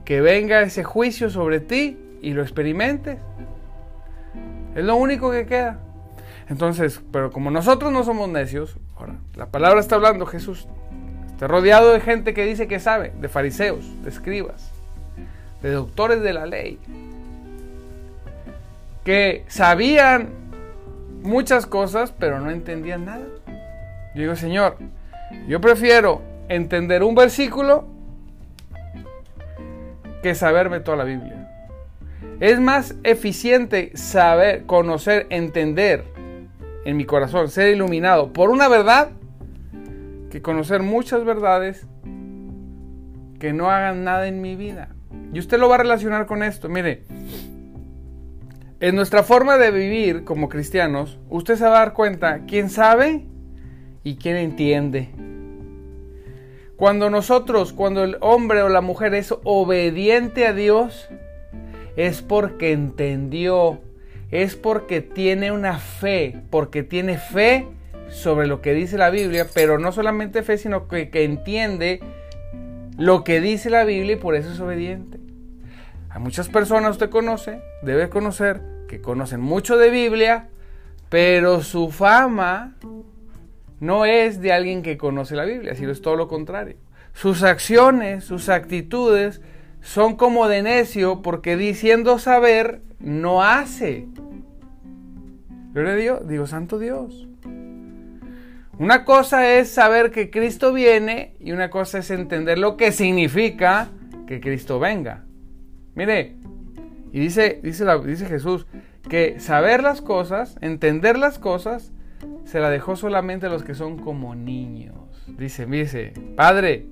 que 0.06 0.22
venga 0.22 0.62
ese 0.62 0.84
juicio 0.84 1.30
sobre 1.30 1.60
ti 1.60 1.98
y 2.22 2.32
lo 2.32 2.42
experimentes. 2.42 3.18
Es 4.76 4.84
lo 4.84 4.96
único 4.96 5.32
que 5.32 5.46
queda. 5.46 5.80
Entonces, 6.50 7.02
pero 7.12 7.32
como 7.32 7.52
nosotros 7.52 7.92
no 7.92 8.04
somos 8.04 8.30
necios, 8.30 8.78
ahora, 8.96 9.16
la 9.36 9.48
palabra 9.48 9.80
está 9.80 9.96
hablando 9.96 10.26
Jesús. 10.26 10.68
Está 11.28 11.48
rodeado 11.48 11.92
de 11.92 12.00
gente 12.00 12.34
que 12.34 12.46
dice 12.46 12.68
que 12.68 12.80
sabe, 12.80 13.12
de 13.20 13.28
fariseos, 13.28 13.86
de 14.04 14.10
escribas, 14.10 14.72
de 15.62 15.72
doctores 15.72 16.22
de 16.22 16.34
la 16.34 16.46
ley 16.46 16.80
que 19.08 19.46
sabían 19.48 20.32
muchas 21.24 21.66
cosas, 21.66 22.12
pero 22.12 22.42
no 22.42 22.52
entendían 22.52 23.06
nada. 23.06 23.24
Yo 24.14 24.22
digo, 24.22 24.36
Señor, 24.36 24.76
yo 25.48 25.62
prefiero 25.62 26.22
entender 26.50 27.04
un 27.04 27.16
versículo 27.16 27.88
que 30.22 30.36
saberme 30.36 30.82
toda 30.82 30.98
la 30.98 31.04
Biblia. 31.06 31.50
Es 32.42 32.60
más 32.60 32.96
eficiente 33.06 33.96
saber, 33.96 34.66
conocer, 34.66 35.26
entender 35.30 36.04
en 36.84 36.98
mi 36.98 37.06
corazón, 37.06 37.48
ser 37.48 37.74
iluminado 37.74 38.34
por 38.34 38.50
una 38.50 38.68
verdad 38.68 39.12
que 40.30 40.42
conocer 40.42 40.84
muchas 40.84 41.24
verdades 41.24 41.88
que 43.40 43.54
no 43.54 43.72
hagan 43.72 44.04
nada 44.04 44.28
en 44.28 44.42
mi 44.42 44.58
vida. 44.58 44.90
Y 45.32 45.40
usted 45.40 45.60
lo 45.60 45.70
va 45.70 45.76
a 45.76 45.78
relacionar 45.78 46.26
con 46.26 46.44
esto. 46.44 46.68
Mire, 46.68 47.06
en 48.80 48.96
nuestra 48.96 49.24
forma 49.24 49.58
de 49.58 49.72
vivir 49.72 50.24
como 50.24 50.50
cristianos, 50.50 51.18
usted 51.30 51.56
se 51.56 51.64
va 51.64 51.78
a 51.78 51.80
dar 51.80 51.94
cuenta 51.94 52.42
quién 52.48 52.70
sabe 52.70 53.26
y 54.04 54.18
quién 54.18 54.36
entiende. 54.36 55.10
Cuando 56.76 57.10
nosotros, 57.10 57.74
cuando 57.74 58.04
el 58.04 58.18
hombre 58.22 58.62
o 58.62 58.70
la 58.70 58.82
mujer 58.82 59.16
es 59.16 59.34
obediente 59.44 60.46
a 60.46 60.54
Dios, 60.54 61.10
es 61.96 62.22
porque 62.22 62.72
entendió, 62.72 63.82
es 64.30 64.56
porque 64.56 65.02
tiene 65.02 65.52
una 65.52 65.80
fe, 65.80 66.44
porque 66.52 66.84
tiene 66.84 67.18
fe 67.18 67.68
sobre 68.10 68.46
lo 68.46 68.62
que 68.62 68.76
dice 68.76 69.00
la 69.00 69.10
Biblia, 69.10 69.48
pero 69.52 69.80
no 69.80 69.92
solamente 69.92 70.44
fe, 70.44 70.60
sino 70.60 70.88
que, 70.88 71.10
que 71.10 71.24
entiende 71.24 72.00
lo 72.96 73.24
que 73.24 73.42
dice 73.42 73.72
la 73.72 73.84
Biblia 73.84 74.14
y 74.14 74.20
por 74.20 74.36
eso 74.36 74.52
es 74.52 74.60
obediente. 74.60 75.18
A 76.10 76.20
muchas 76.20 76.50
personas 76.50 76.92
usted 76.92 77.10
conoce, 77.10 77.62
debe 77.84 78.10
conocer, 78.10 78.62
que 78.88 79.02
conocen 79.02 79.42
mucho 79.42 79.78
de 79.78 79.90
Biblia, 79.90 80.50
pero 81.10 81.62
su 81.62 81.92
fama 81.92 82.76
no 83.80 84.06
es 84.06 84.42
de 84.42 84.54
alguien 84.54 84.82
que 84.82 84.98
conoce 84.98 85.36
la 85.36 85.46
Biblia, 85.46 85.76
sino 85.76 85.92
es 85.92 86.02
todo 86.02 86.16
lo 86.16 86.28
contrario. 86.28 86.78
Sus 87.14 87.44
acciones, 87.44 88.24
sus 88.24 88.50
actitudes 88.50 89.42
son 89.82 90.16
como 90.16 90.48
de 90.48 90.62
necio 90.62 91.22
porque 91.22 91.58
diciendo 91.58 92.20
saber 92.20 92.82
no 93.00 93.44
hace. 93.44 94.08
Gloria 95.74 95.94
a 95.94 95.96
Dios, 95.96 96.28
digo, 96.28 96.48
Santo 96.48 96.80
Dios. 96.80 97.28
Una 98.80 99.06
cosa 99.06 99.56
es 99.56 99.70
saber 99.70 100.12
que 100.12 100.30
Cristo 100.30 100.72
viene 100.72 101.36
y 101.40 101.52
una 101.52 101.70
cosa 101.70 102.00
es 102.00 102.12
entender 102.12 102.60
lo 102.60 102.78
que 102.78 102.92
significa 102.92 103.90
que 104.28 104.40
Cristo 104.40 104.80
venga. 104.80 105.27
Mire, 105.98 106.36
y 107.12 107.20
dice, 107.20 107.60
dice, 107.64 107.86
dice 108.06 108.28
Jesús 108.28 108.68
que 109.10 109.40
saber 109.40 109.82
las 109.82 110.04
cosas, 110.04 110.56
entender 110.62 111.18
las 111.18 111.40
cosas, 111.40 111.92
se 112.46 112.60
la 112.60 112.70
dejó 112.70 112.96
solamente 112.96 113.48
a 113.48 113.50
los 113.50 113.64
que 113.64 113.74
son 113.74 113.98
como 113.98 114.36
niños. 114.36 114.96
Dice, 115.26 115.66
dice, 115.66 116.14
Padre, 116.36 116.86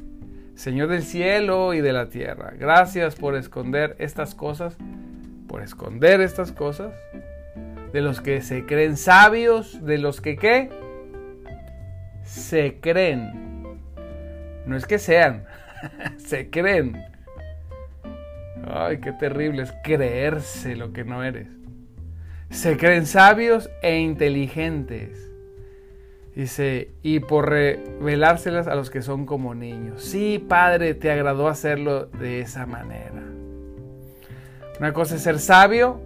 Señor 0.55 0.87
del 0.87 1.03
cielo 1.03 1.75
y 1.75 1.81
de 1.81 1.93
la 1.93 2.09
tierra, 2.09 2.53
gracias 2.57 3.13
por 3.15 3.35
esconder 3.35 3.95
estas 3.99 4.33
cosas, 4.33 4.75
por 5.47 5.61
esconder 5.61 6.19
estas 6.19 6.51
cosas, 6.51 6.91
de 7.93 8.01
los 8.01 8.21
que 8.21 8.41
se 8.41 8.65
creen 8.65 8.97
sabios, 8.97 9.85
de 9.85 9.99
los 9.99 10.19
que 10.19 10.35
qué, 10.35 10.71
se 12.23 12.79
creen. 12.81 13.77
No 14.65 14.75
es 14.75 14.87
que 14.87 14.97
sean, 14.97 15.45
se 16.17 16.49
creen 16.49 17.14
Ay, 18.67 18.99
qué 18.99 19.11
terrible 19.11 19.63
es 19.63 19.73
creerse 19.83 20.75
lo 20.75 20.91
que 20.91 21.03
no 21.03 21.23
eres. 21.23 21.47
Se 22.49 22.77
creen 22.77 23.05
sabios 23.05 23.69
e 23.83 23.99
inteligentes. 23.99 25.31
Dice, 26.35 26.91
y 27.01 27.19
por 27.19 27.49
revelárselas 27.49 28.67
a 28.67 28.75
los 28.75 28.89
que 28.89 29.01
son 29.01 29.25
como 29.25 29.55
niños. 29.55 30.03
Sí, 30.03 30.43
Padre, 30.49 30.93
te 30.93 31.11
agradó 31.11 31.47
hacerlo 31.47 32.07
de 32.07 32.41
esa 32.41 32.65
manera. 32.65 33.23
Una 34.79 34.93
cosa 34.93 35.15
es 35.15 35.21
ser 35.21 35.39
sabio 35.39 36.01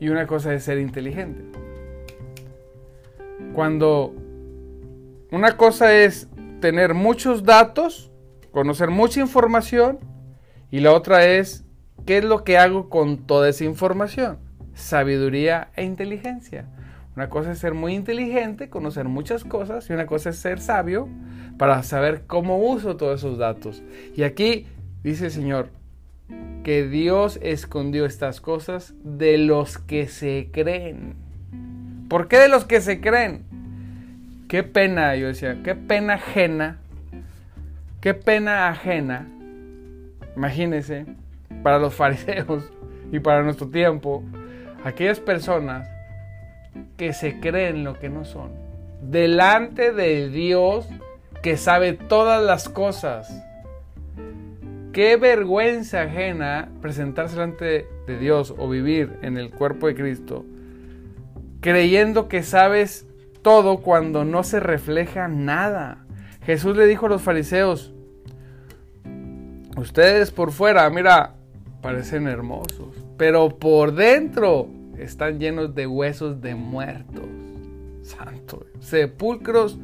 y 0.00 0.08
una 0.08 0.26
cosa 0.26 0.52
es 0.54 0.64
ser 0.64 0.78
inteligente. 0.78 1.42
Cuando 3.52 4.14
una 5.30 5.56
cosa 5.56 5.94
es 5.94 6.28
tener 6.60 6.94
muchos 6.94 7.44
datos, 7.44 8.10
conocer 8.50 8.90
mucha 8.90 9.20
información, 9.20 9.98
y 10.70 10.80
la 10.80 10.92
otra 10.92 11.26
es 11.26 11.63
¿qué 12.06 12.18
es 12.18 12.24
lo 12.24 12.44
que 12.44 12.58
hago 12.58 12.88
con 12.88 13.18
toda 13.18 13.48
esa 13.48 13.64
información? 13.64 14.38
Sabiduría 14.74 15.68
e 15.76 15.84
inteligencia. 15.84 16.66
Una 17.16 17.28
cosa 17.28 17.52
es 17.52 17.58
ser 17.58 17.74
muy 17.74 17.94
inteligente, 17.94 18.68
conocer 18.68 19.06
muchas 19.06 19.44
cosas, 19.44 19.88
y 19.88 19.92
una 19.92 20.06
cosa 20.06 20.30
es 20.30 20.36
ser 20.36 20.60
sabio 20.60 21.08
para 21.58 21.82
saber 21.82 22.24
cómo 22.26 22.58
uso 22.58 22.96
todos 22.96 23.20
esos 23.20 23.38
datos. 23.38 23.82
Y 24.16 24.24
aquí 24.24 24.66
dice 25.04 25.26
el 25.26 25.30
Señor 25.30 25.68
que 26.64 26.88
Dios 26.88 27.38
escondió 27.42 28.06
estas 28.06 28.40
cosas 28.40 28.94
de 29.04 29.38
los 29.38 29.78
que 29.78 30.08
se 30.08 30.48
creen. 30.50 31.14
¿Por 32.08 32.26
qué 32.26 32.38
de 32.38 32.48
los 32.48 32.64
que 32.64 32.80
se 32.80 33.00
creen? 33.00 33.44
Qué 34.48 34.62
pena, 34.62 35.14
yo 35.14 35.28
decía, 35.28 35.60
qué 35.62 35.74
pena 35.74 36.14
ajena, 36.14 36.78
qué 38.00 38.14
pena 38.14 38.68
ajena, 38.68 39.28
imagínense, 40.36 41.06
para 41.62 41.78
los 41.78 41.94
fariseos 41.94 42.70
y 43.12 43.20
para 43.20 43.42
nuestro 43.42 43.68
tiempo, 43.68 44.22
aquellas 44.84 45.20
personas 45.20 45.88
que 46.96 47.12
se 47.12 47.40
creen 47.40 47.84
lo 47.84 47.98
que 47.98 48.08
no 48.08 48.24
son, 48.24 48.52
delante 49.02 49.92
de 49.92 50.28
Dios 50.28 50.88
que 51.42 51.56
sabe 51.56 51.92
todas 51.92 52.42
las 52.42 52.68
cosas. 52.68 53.42
Qué 54.92 55.16
vergüenza 55.16 56.02
ajena 56.02 56.68
presentarse 56.80 57.34
delante 57.34 57.86
de 58.06 58.18
Dios 58.18 58.54
o 58.56 58.68
vivir 58.68 59.18
en 59.22 59.36
el 59.36 59.50
cuerpo 59.50 59.88
de 59.88 59.94
Cristo 59.94 60.44
creyendo 61.64 62.28
que 62.28 62.42
sabes 62.42 63.06
todo 63.40 63.78
cuando 63.78 64.26
no 64.26 64.42
se 64.42 64.60
refleja 64.60 65.28
nada. 65.28 66.04
Jesús 66.44 66.76
le 66.76 66.86
dijo 66.86 67.06
a 67.06 67.08
los 67.08 67.22
fariseos, 67.22 67.93
ustedes 69.84 70.30
por 70.30 70.50
fuera, 70.50 70.88
mira, 70.88 71.34
parecen 71.82 72.26
hermosos, 72.26 72.94
pero 73.18 73.50
por 73.50 73.94
dentro 73.94 74.66
están 74.98 75.38
llenos 75.38 75.74
de 75.74 75.86
huesos 75.86 76.40
de 76.40 76.54
muertos. 76.54 77.24
Santo, 78.02 78.66
sepulcros, 78.80 79.78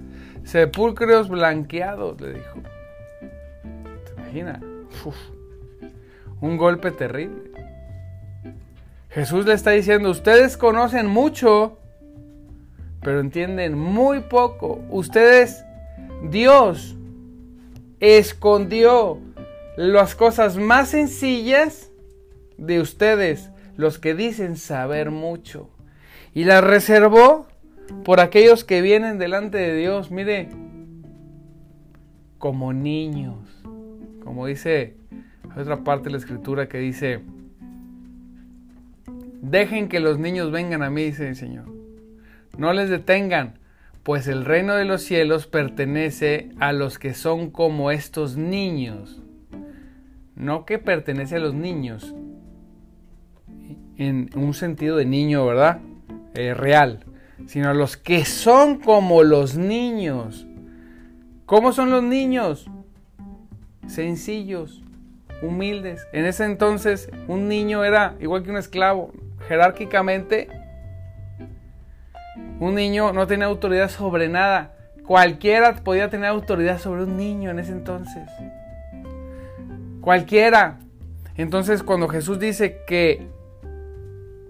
sepulcros 0.44 1.28
blanqueados, 1.28 2.20
le 2.20 2.34
dijo. 2.34 2.60
¿Te 4.04 4.20
imaginas? 4.20 4.60
un 6.40 6.56
golpe 6.56 6.90
terrible. 6.90 7.50
Jesús 9.10 9.44
le 9.44 9.54
está 9.54 9.72
diciendo, 9.72 10.10
ustedes 10.10 10.56
conocen 10.56 11.06
mucho, 11.06 11.78
pero 13.02 13.20
entienden 13.20 13.76
muy 13.76 14.20
poco. 14.20 14.80
Ustedes, 14.88 15.64
Dios 16.30 16.96
escondió 18.00 19.18
las 19.88 20.14
cosas 20.14 20.58
más 20.58 20.90
sencillas 20.90 21.90
de 22.58 22.82
ustedes, 22.82 23.50
los 23.78 23.98
que 23.98 24.14
dicen 24.14 24.56
saber 24.56 25.10
mucho, 25.10 25.70
y 26.34 26.44
las 26.44 26.62
reservó 26.62 27.46
por 28.04 28.20
aquellos 28.20 28.62
que 28.62 28.82
vienen 28.82 29.18
delante 29.18 29.56
de 29.56 29.74
Dios, 29.74 30.10
mire, 30.10 30.50
como 32.36 32.74
niños, 32.74 33.38
como 34.22 34.46
dice 34.46 34.98
otra 35.56 35.82
parte 35.82 36.04
de 36.04 36.10
la 36.10 36.18
escritura 36.18 36.68
que 36.68 36.76
dice, 36.76 37.22
dejen 39.40 39.88
que 39.88 40.00
los 40.00 40.18
niños 40.18 40.52
vengan 40.52 40.82
a 40.82 40.90
mí, 40.90 41.04
dice 41.04 41.26
el 41.26 41.36
Señor, 41.36 41.64
no 42.58 42.74
les 42.74 42.90
detengan, 42.90 43.58
pues 44.02 44.28
el 44.28 44.44
reino 44.44 44.74
de 44.74 44.84
los 44.84 45.00
cielos 45.00 45.46
pertenece 45.46 46.50
a 46.60 46.74
los 46.74 46.98
que 46.98 47.14
son 47.14 47.50
como 47.50 47.90
estos 47.90 48.36
niños, 48.36 49.22
no 50.40 50.64
que 50.64 50.78
pertenece 50.78 51.36
a 51.36 51.40
los 51.40 51.54
niños, 51.54 52.14
en 53.98 54.30
un 54.34 54.54
sentido 54.54 54.96
de 54.96 55.04
niño, 55.04 55.44
¿verdad? 55.44 55.80
Eh, 56.34 56.54
real, 56.54 57.04
sino 57.46 57.68
a 57.68 57.74
los 57.74 57.98
que 57.98 58.24
son 58.24 58.78
como 58.78 59.22
los 59.22 59.56
niños. 59.56 60.46
¿Cómo 61.44 61.72
son 61.72 61.90
los 61.90 62.02
niños? 62.02 62.70
Sencillos, 63.86 64.82
humildes. 65.42 66.06
En 66.14 66.24
ese 66.24 66.46
entonces 66.46 67.10
un 67.28 67.46
niño 67.46 67.84
era 67.84 68.14
igual 68.20 68.42
que 68.42 68.50
un 68.50 68.56
esclavo. 68.56 69.12
Jerárquicamente, 69.46 70.48
un 72.60 72.74
niño 72.76 73.12
no 73.12 73.26
tenía 73.26 73.46
autoridad 73.46 73.90
sobre 73.90 74.28
nada. 74.28 74.74
Cualquiera 75.06 75.74
podía 75.74 76.08
tener 76.08 76.30
autoridad 76.30 76.78
sobre 76.78 77.02
un 77.02 77.18
niño 77.18 77.50
en 77.50 77.58
ese 77.58 77.72
entonces. 77.72 78.22
Cualquiera. 80.00 80.80
Entonces 81.36 81.82
cuando 81.82 82.08
Jesús 82.08 82.38
dice 82.38 82.78
que 82.86 83.28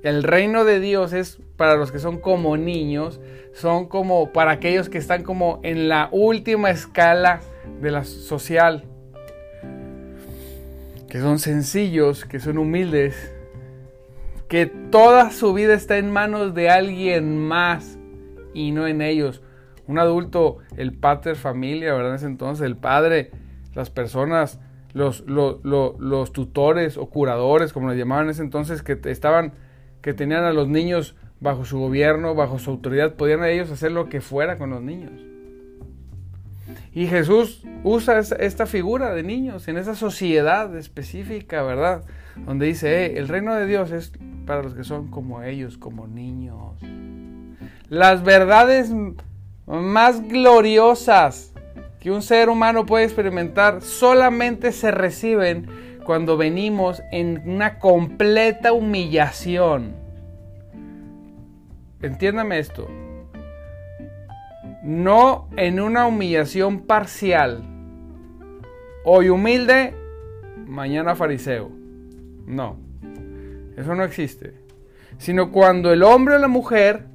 el 0.02 0.22
reino 0.22 0.64
de 0.64 0.80
Dios 0.80 1.12
es 1.12 1.38
para 1.56 1.76
los 1.76 1.92
que 1.92 1.98
son 1.98 2.18
como 2.18 2.56
niños, 2.56 3.20
son 3.52 3.86
como 3.86 4.32
para 4.32 4.52
aquellos 4.52 4.88
que 4.88 4.98
están 4.98 5.22
como 5.22 5.60
en 5.62 5.88
la 5.88 6.08
última 6.12 6.70
escala 6.70 7.40
de 7.80 7.90
la 7.90 8.04
social 8.04 8.84
que 11.10 11.20
son 11.20 11.40
sencillos, 11.40 12.24
que 12.24 12.38
son 12.38 12.56
humildes, 12.56 13.34
que 14.48 14.66
toda 14.66 15.30
su 15.32 15.52
vida 15.52 15.74
está 15.74 15.98
en 15.98 16.10
manos 16.10 16.54
de 16.54 16.70
alguien 16.70 17.36
más 17.36 17.98
y 18.54 18.70
no 18.70 18.86
en 18.86 19.02
ellos. 19.02 19.42
Un 19.88 19.98
adulto, 19.98 20.58
el 20.76 20.92
pater 20.92 21.34
familia, 21.34 21.92
¿verdad? 21.92 22.10
En 22.10 22.16
ese 22.16 22.26
entonces, 22.26 22.64
el 22.64 22.76
padre, 22.76 23.32
las 23.74 23.90
personas, 23.90 24.60
los, 24.92 25.24
los, 25.26 26.33
tutores 26.33 26.96
o 26.96 27.07
curadores, 27.07 27.72
como 27.72 27.88
les 27.90 27.98
llamaban 27.98 28.26
en 28.26 28.31
ese 28.31 28.42
entonces, 28.42 28.83
que 28.83 28.98
estaban, 29.05 29.53
que 30.03 30.14
tenían 30.14 30.44
a 30.44 30.53
los 30.53 30.68
niños 30.68 31.16
bajo 31.40 31.64
su 31.64 31.79
gobierno, 31.79 32.35
bajo 32.35 32.59
su 32.59 32.70
autoridad, 32.70 33.14
podían 33.14 33.44
ellos 33.44 33.70
hacer 33.70 33.92
lo 33.92 34.09
que 34.09 34.20
fuera 34.20 34.59
con 34.59 34.70
los 34.70 34.83
niños. 34.83 35.12
Y 36.92 37.07
Jesús 37.07 37.62
usa 37.85 38.18
esta 38.18 38.66
figura 38.66 39.14
de 39.14 39.22
niños 39.22 39.68
en 39.68 39.76
esa 39.76 39.94
sociedad 39.94 40.76
específica, 40.76 41.62
¿verdad? 41.62 42.05
Donde 42.37 42.66
dice, 42.66 43.18
el 43.18 43.29
reino 43.29 43.55
de 43.55 43.66
Dios 43.66 43.92
es 43.92 44.12
para 44.44 44.62
los 44.62 44.74
que 44.74 44.85
son 44.85 45.09
como 45.09 45.42
ellos, 45.42 45.79
como 45.79 46.07
niños. 46.09 46.79
Las 47.88 48.24
verdades 48.24 48.92
más 49.66 50.22
gloriosas 50.29 51.49
que 52.00 52.10
un 52.10 52.22
ser 52.22 52.48
humano 52.48 52.86
puede 52.86 53.04
experimentar 53.04 53.82
solamente 53.82 54.72
se 54.72 54.90
reciben 54.90 56.00
cuando 56.04 56.36
venimos 56.36 57.02
en 57.12 57.42
una 57.46 57.78
completa 57.78 58.72
humillación. 58.72 59.94
Entiéndame 62.00 62.58
esto 62.58 62.88
no 64.82 65.48
en 65.56 65.80
una 65.80 66.06
humillación 66.06 66.80
parcial. 66.80 67.62
Hoy 69.04 69.28
humilde, 69.28 69.94
mañana 70.66 71.14
fariseo. 71.14 71.70
No, 72.46 72.76
eso 73.76 73.94
no 73.94 74.04
existe. 74.04 74.54
Sino 75.18 75.52
cuando 75.52 75.92
el 75.92 76.02
hombre 76.02 76.36
o 76.36 76.38
la 76.38 76.48
mujer, 76.48 77.06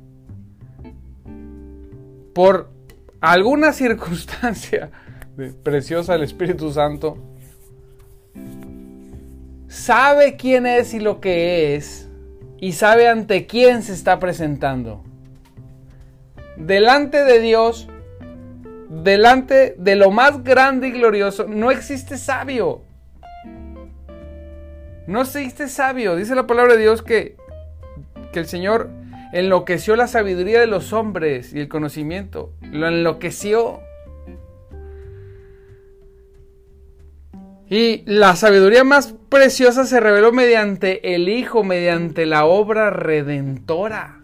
por 2.33 2.69
alguna 3.31 3.73
circunstancia 3.73 4.91
preciosa 5.63 6.13
del 6.13 6.23
Espíritu 6.23 6.71
Santo, 6.71 7.17
sabe 9.67 10.35
quién 10.35 10.65
es 10.65 10.93
y 10.93 10.99
lo 10.99 11.19
que 11.19 11.75
es, 11.75 12.09
y 12.59 12.73
sabe 12.73 13.07
ante 13.07 13.45
quién 13.45 13.83
se 13.83 13.93
está 13.93 14.19
presentando 14.19 15.03
delante 16.55 17.23
de 17.23 17.39
Dios, 17.39 17.88
delante 18.89 19.75
de 19.77 19.95
lo 19.95 20.11
más 20.11 20.43
grande 20.43 20.88
y 20.88 20.91
glorioso, 20.91 21.45
no 21.47 21.71
existe 21.71 22.17
sabio. 22.17 22.81
No 25.07 25.21
existe 25.21 25.67
sabio. 25.67 26.15
Dice 26.15 26.35
la 26.35 26.47
palabra 26.47 26.73
de 26.73 26.81
Dios 26.81 27.01
que, 27.01 27.35
que 28.31 28.39
el 28.39 28.47
Señor 28.47 28.89
enloqueció 29.35 29.97
la 29.97 30.07
sabiduría 30.07 30.61
de 30.61 30.67
los 30.67 30.93
hombres 30.93 31.53
y 31.53 31.59
el 31.59 31.67
conocimiento. 31.67 32.53
Lo 32.71 32.87
enloqueció. 32.87 33.81
Y 37.69 38.03
la 38.05 38.37
sabiduría 38.37 38.85
más 38.85 39.13
preciosa 39.27 39.85
se 39.85 39.99
reveló 39.99 40.31
mediante 40.31 41.15
el 41.15 41.27
Hijo, 41.27 41.65
mediante 41.65 42.25
la 42.25 42.45
obra 42.45 42.91
redentora. 42.91 44.21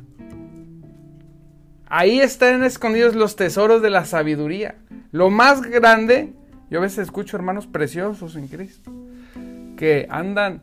Ahí 1.88 2.21
están 2.21 2.63
escondidos 2.63 3.13
los 3.13 3.36
tesoros 3.36 3.82
de 3.82 3.89
la 3.89 4.06
sabiduría. 4.06 4.76
Lo 5.12 5.30
más 5.30 5.62
grande, 5.62 6.32
yo 6.69 6.80
a 6.80 6.84
veces 6.84 7.00
escucho 7.00 7.36
hermanos 7.36 7.67
preciosos 7.67 8.38
en 8.38 8.47
Cristo, 8.47 8.93
que 9.76 10.08
andan, 10.10 10.62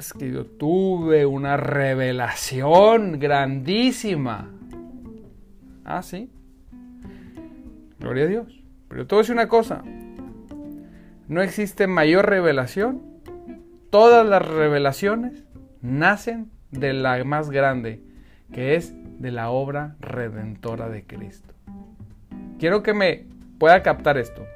oh, 0.00 0.12
es 0.12 0.12
que 0.12 0.32
yo 0.32 0.46
tuve 0.46 1.26
una 1.26 1.56
revelación 1.56 3.18
grandísima. 3.18 4.50
Ah, 5.84 6.02
sí. 6.02 6.30
Gloria 7.98 8.24
a 8.24 8.28
Dios. 8.28 8.62
Pero 8.88 9.06
todo 9.06 9.20
es 9.20 9.28
una 9.28 9.48
cosa. 9.48 9.82
No 11.28 11.42
existe 11.42 11.86
mayor 11.86 12.28
revelación 12.28 13.02
todas 13.90 14.26
las 14.26 14.46
revelaciones 14.46 15.44
nacen 15.82 16.50
de 16.70 16.92
la 16.92 17.22
más 17.24 17.50
grande, 17.50 18.00
que 18.52 18.76
es 18.76 18.94
de 19.18 19.30
la 19.32 19.50
obra 19.50 19.96
redentora 20.00 20.88
de 20.88 21.04
Cristo. 21.04 21.52
Quiero 22.58 22.82
que 22.82 22.94
me 22.94 23.26
pueda 23.58 23.82
captar 23.82 24.16
esto. 24.16 24.46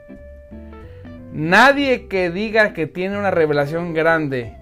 Nadie 1.32 2.06
que 2.06 2.30
diga 2.30 2.72
que 2.72 2.86
tiene 2.86 3.18
una 3.18 3.32
revelación 3.32 3.92
grande, 3.92 4.56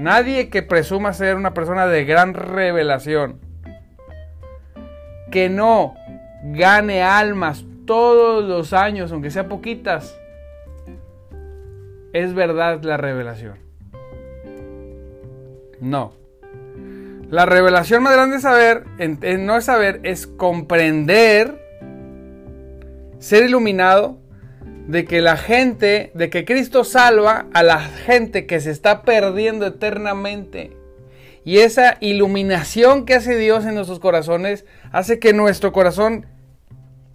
nadie 0.00 0.48
que 0.48 0.62
presuma 0.62 1.12
ser 1.12 1.36
una 1.36 1.52
persona 1.52 1.86
de 1.86 2.04
gran 2.04 2.34
revelación, 2.34 3.38
que 5.30 5.48
no 5.48 5.94
gane 6.42 7.02
almas 7.02 7.64
todos 7.86 8.44
los 8.44 8.72
años, 8.72 9.12
aunque 9.12 9.30
sea 9.30 9.48
poquitas, 9.48 10.18
es 12.12 12.34
verdad 12.34 12.82
la 12.82 12.96
revelación. 12.96 13.58
No. 15.80 16.14
La 17.28 17.46
revelación 17.46 18.02
más 18.02 18.12
grande 18.12 18.36
de 18.36 18.42
saber, 18.42 18.84
no 19.38 19.56
es 19.56 19.64
saber, 19.64 20.00
es 20.02 20.26
comprender, 20.26 21.62
ser 23.18 23.44
iluminado 23.44 24.19
de 24.90 25.04
que 25.04 25.20
la 25.20 25.36
gente, 25.36 26.10
de 26.14 26.30
que 26.30 26.44
Cristo 26.44 26.82
salva 26.82 27.46
a 27.54 27.62
la 27.62 27.78
gente 27.78 28.46
que 28.46 28.60
se 28.60 28.72
está 28.72 29.02
perdiendo 29.02 29.66
eternamente. 29.66 30.76
Y 31.44 31.58
esa 31.58 31.96
iluminación 32.00 33.04
que 33.04 33.14
hace 33.14 33.36
Dios 33.36 33.64
en 33.64 33.76
nuestros 33.76 34.00
corazones 34.00 34.66
hace 34.90 35.20
que 35.20 35.32
nuestro 35.32 35.72
corazón 35.72 36.26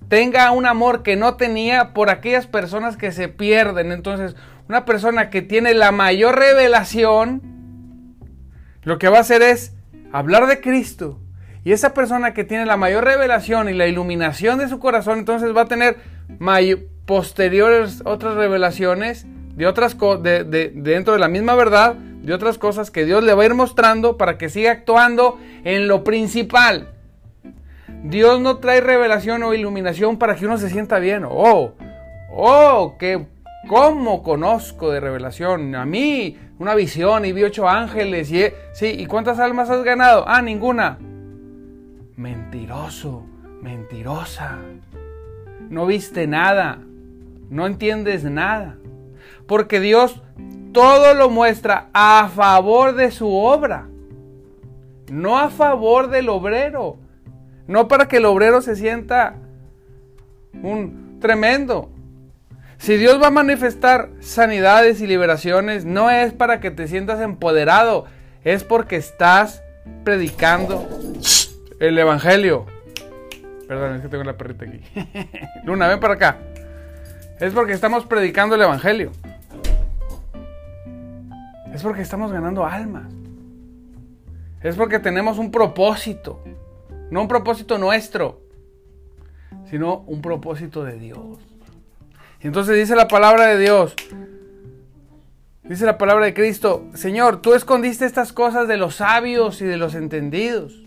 tenga 0.08 0.52
un 0.52 0.66
amor 0.66 1.04
que 1.04 1.18
no 1.18 1.36
tenía 1.36 1.94
por 1.94 2.10
aquellas 2.10 2.48
personas 2.48 2.96
que 2.96 3.12
se 3.12 3.28
pierden. 3.28 3.92
Entonces, 3.92 4.38
una 4.70 4.86
persona 4.86 5.30
que 5.30 5.42
tiene 5.42 5.74
la 5.74 5.92
mayor 5.92 6.40
revelación, 6.40 7.42
lo 8.84 8.98
que 9.00 9.10
va 9.10 9.18
a 9.18 9.22
hacer 9.22 9.42
es 9.42 9.74
hablar 10.14 10.48
de 10.48 10.62
Cristo. 10.62 11.20
Y 11.66 11.74
esa 11.74 11.94
persona 11.94 12.34
que 12.34 12.46
tiene 12.46 12.66
la 12.66 12.78
mayor 12.78 13.04
revelación 13.04 13.68
y 13.68 13.74
la 13.74 13.88
iluminación 13.88 14.60
de 14.60 14.70
su 14.70 14.80
corazón, 14.80 15.20
entonces 15.20 15.54
va 15.54 15.64
a 15.64 15.68
tener 15.68 15.98
posteriores 17.06 18.02
otras 18.06 18.36
revelaciones 18.36 19.26
de 19.56 19.68
otras 19.68 19.98
de, 20.22 20.44
de, 20.44 20.72
dentro 20.74 21.14
de 21.14 21.20
la 21.20 21.28
misma 21.28 21.56
verdad, 21.56 21.94
de 21.94 22.34
otras 22.34 22.58
cosas 22.58 22.92
que 22.92 23.06
Dios 23.06 23.24
le 23.24 23.34
va 23.34 23.44
a 23.44 23.46
ir 23.46 23.54
mostrando 23.54 24.18
para 24.18 24.38
que 24.38 24.50
siga 24.50 24.72
actuando 24.72 25.40
en 25.64 25.88
lo 25.88 26.04
principal. 26.04 26.90
Dios 28.04 28.40
no 28.40 28.58
trae 28.58 28.82
revelación 28.82 29.44
o 29.44 29.54
iluminación 29.54 30.18
para 30.18 30.36
que 30.36 30.46
uno 30.46 30.58
se 30.58 30.70
sienta 30.70 31.00
bien. 31.00 31.26
Oh, 31.28 31.72
oh, 32.32 32.96
que 33.00 33.26
cómo 33.68 34.22
conozco 34.22 34.92
de 34.92 35.00
revelación. 35.00 35.74
A 35.74 35.86
mí, 35.86 36.38
una 36.60 36.76
visión 36.76 37.26
y 37.26 37.32
vi 37.32 37.44
ocho 37.44 37.68
ángeles. 37.68 38.32
Y, 38.32 38.46
sí, 38.74 38.88
¿y 38.88 39.06
cuántas 39.08 39.40
almas 39.40 39.70
has 39.70 39.84
ganado? 39.84 40.26
Ah, 40.28 40.42
ninguna. 40.42 41.00
Mentiroso, 42.16 43.26
mentirosa. 43.62 44.60
No 45.70 45.86
viste 45.86 46.28
nada. 46.28 46.80
No 47.50 47.68
entiendes 47.68 48.24
nada. 48.24 48.78
Porque 49.48 49.80
Dios 49.80 50.22
todo 50.74 51.14
lo 51.14 51.30
muestra 51.30 51.88
a 51.94 52.30
favor 52.34 52.96
de 52.96 53.12
su 53.12 53.34
obra. 53.34 53.88
No 55.12 55.38
a 55.38 55.50
favor 55.50 56.10
del 56.10 56.30
obrero. 56.30 56.98
No 57.68 57.88
para 57.88 58.08
que 58.08 58.18
el 58.18 58.26
obrero 58.26 58.62
se 58.62 58.76
sienta 58.76 59.36
un 60.54 61.20
tremendo. 61.20 61.90
Si 62.78 62.98
Dios 62.98 63.22
va 63.22 63.28
a 63.28 63.32
manifestar 63.32 64.10
sanidades 64.20 65.02
y 65.02 65.08
liberaciones, 65.08 65.86
no 65.86 66.12
es 66.12 66.34
para 66.34 66.60
que 66.60 66.72
te 66.72 66.88
sientas 66.88 67.22
empoderado, 67.22 68.06
es 68.44 68.64
porque 68.64 68.98
estás 68.98 69.64
predicando 70.04 70.88
el 71.80 71.98
Evangelio. 71.98 72.66
Perdón, 73.68 73.96
es 73.96 74.02
que 74.02 74.10
tengo 74.10 74.24
la 74.24 74.38
perrita 74.38 74.66
aquí. 74.66 74.82
Luna, 75.64 75.88
ven 75.88 76.00
para 76.00 76.16
acá. 76.16 76.38
Es 77.40 77.54
porque 77.54 77.74
estamos 77.74 78.06
predicando 78.06 78.56
el 78.56 78.62
Evangelio. 78.62 79.12
Es 81.74 81.84
porque 81.84 82.02
estamos 82.02 82.32
ganando 82.32 82.66
almas. 82.66 83.12
Es 84.62 84.76
porque 84.76 85.00
tenemos 85.00 85.38
un 85.38 85.52
propósito. 85.52 86.42
No 87.12 87.22
un 87.22 87.28
propósito 87.28 87.78
nuestro, 87.78 88.42
sino 89.70 90.00
un 90.08 90.22
propósito 90.22 90.84
de 90.84 90.98
Dios. 90.98 91.38
Y 92.42 92.48
entonces 92.48 92.76
dice 92.76 92.96
la 92.96 93.08
palabra 93.08 93.48
de 93.48 93.60
Dios, 93.60 93.96
dice 95.64 95.86
la 95.86 95.98
palabra 95.98 96.26
de 96.26 96.34
Cristo, 96.34 96.86
Señor, 96.94 97.42
tú 97.42 97.54
escondiste 97.54 98.06
estas 98.06 98.34
cosas 98.34 98.68
de 98.68 98.78
los 98.78 98.96
sabios 98.96 99.62
y 99.62 99.66
de 99.66 99.78
los 99.78 99.94
entendidos. 99.94 100.84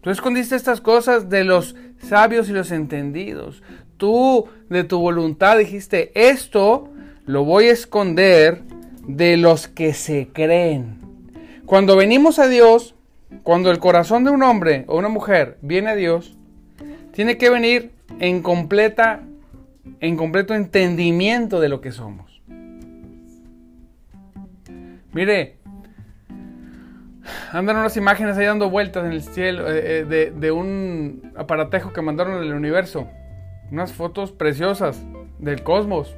Tú 0.00 0.10
escondiste 0.10 0.56
estas 0.56 0.80
cosas 0.80 1.28
de 1.28 1.44
los 1.44 1.76
sabios 2.02 2.48
y 2.48 2.52
los 2.52 2.70
entendidos. 2.70 3.62
Tú 3.96 4.48
de 4.68 4.84
tu 4.84 4.98
voluntad 4.98 5.58
dijiste, 5.58 6.10
esto 6.14 6.88
lo 7.26 7.44
voy 7.44 7.66
a 7.66 7.72
esconder 7.72 8.62
de 9.06 9.36
los 9.36 9.68
que 9.68 9.94
se 9.94 10.28
creen. 10.32 10.98
Cuando 11.66 11.96
venimos 11.96 12.38
a 12.38 12.48
Dios, 12.48 12.94
cuando 13.42 13.70
el 13.70 13.78
corazón 13.78 14.24
de 14.24 14.30
un 14.30 14.42
hombre 14.42 14.84
o 14.88 14.98
una 14.98 15.08
mujer 15.08 15.58
viene 15.62 15.90
a 15.90 15.96
Dios, 15.96 16.36
tiene 17.12 17.36
que 17.36 17.50
venir 17.50 17.92
en 18.18 18.42
completa 18.42 19.22
en 20.00 20.16
completo 20.16 20.54
entendimiento 20.54 21.60
de 21.60 21.68
lo 21.68 21.80
que 21.80 21.92
somos. 21.92 22.40
Mire, 25.12 25.56
andan 27.52 27.76
unas 27.76 27.96
imágenes 27.96 28.36
ahí 28.36 28.46
dando 28.46 28.70
vueltas 28.70 29.04
en 29.04 29.12
el 29.12 29.22
cielo 29.22 29.70
eh, 29.70 30.06
eh, 30.10 30.32
de, 30.34 30.50
un 30.50 31.32
aparatejo 31.36 31.92
que 31.92 32.02
mandaron 32.02 32.40
del 32.40 32.54
universo. 32.54 33.08
Unas 33.70 33.92
fotos 33.92 34.32
preciosas 34.32 35.00
del 35.38 35.62
cosmos. 35.62 36.14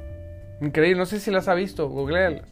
Increíble, 0.61 0.99
no 0.99 1.05
sé 1.05 1.19
si 1.19 1.31
las 1.31 1.47
ha 1.47 1.53
visto, 1.53 1.89
googlealas. 1.89 2.47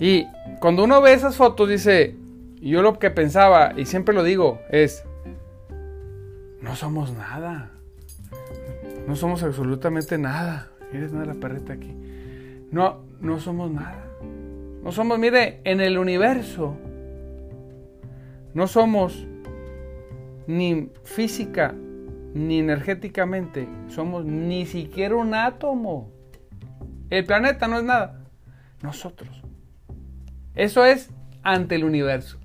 Y 0.00 0.26
cuando 0.60 0.84
uno 0.84 1.00
ve 1.00 1.12
esas 1.12 1.36
fotos 1.36 1.68
dice, 1.68 2.16
yo 2.60 2.82
lo 2.82 2.98
que 2.98 3.10
pensaba, 3.10 3.74
y 3.76 3.84
siempre 3.84 4.14
lo 4.14 4.22
digo, 4.22 4.60
es, 4.70 5.04
no 6.60 6.74
somos 6.74 7.12
nada. 7.12 7.70
No 9.06 9.16
somos 9.16 9.42
absolutamente 9.42 10.18
nada. 10.18 10.68
Mires 10.92 11.12
nada 11.12 11.26
la 11.26 11.34
perrita 11.34 11.72
aquí. 11.72 11.94
No, 12.70 13.00
no 13.20 13.38
somos 13.40 13.70
nada. 13.70 14.09
No 14.82 14.92
somos, 14.92 15.18
mire, 15.18 15.60
en 15.64 15.80
el 15.80 15.98
universo. 15.98 16.76
No 18.54 18.66
somos 18.66 19.26
ni 20.46 20.90
física 21.04 21.74
ni 22.34 22.58
energéticamente. 22.58 23.68
Somos 23.88 24.24
ni 24.24 24.66
siquiera 24.66 25.16
un 25.16 25.34
átomo. 25.34 26.10
El 27.10 27.24
planeta 27.24 27.68
no 27.68 27.78
es 27.78 27.84
nada. 27.84 28.20
Nosotros. 28.82 29.42
Eso 30.54 30.84
es 30.84 31.10
ante 31.42 31.74
el 31.74 31.84
universo. 31.84 32.38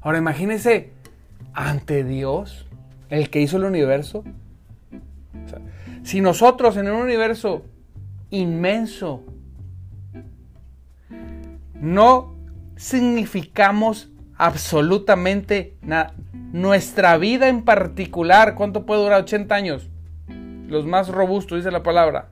Ahora 0.00 0.18
imagínese 0.18 0.92
ante 1.52 2.04
Dios, 2.04 2.66
el 3.08 3.30
que 3.30 3.40
hizo 3.40 3.56
el 3.56 3.64
universo. 3.64 4.24
si 6.02 6.20
nosotros 6.20 6.76
en 6.76 6.90
un 6.90 7.02
universo 7.02 7.62
inmenso 8.30 9.24
no 11.80 12.34
significamos 12.76 14.10
absolutamente 14.36 15.76
nada, 15.82 16.14
nuestra 16.52 17.16
vida 17.18 17.48
en 17.48 17.62
particular, 17.62 18.54
¿cuánto 18.54 18.86
puede 18.86 19.02
durar? 19.02 19.22
80 19.22 19.54
años. 19.54 19.90
Los 20.66 20.86
más 20.86 21.08
robustos, 21.08 21.58
dice 21.58 21.70
la 21.70 21.82
palabra. 21.82 22.28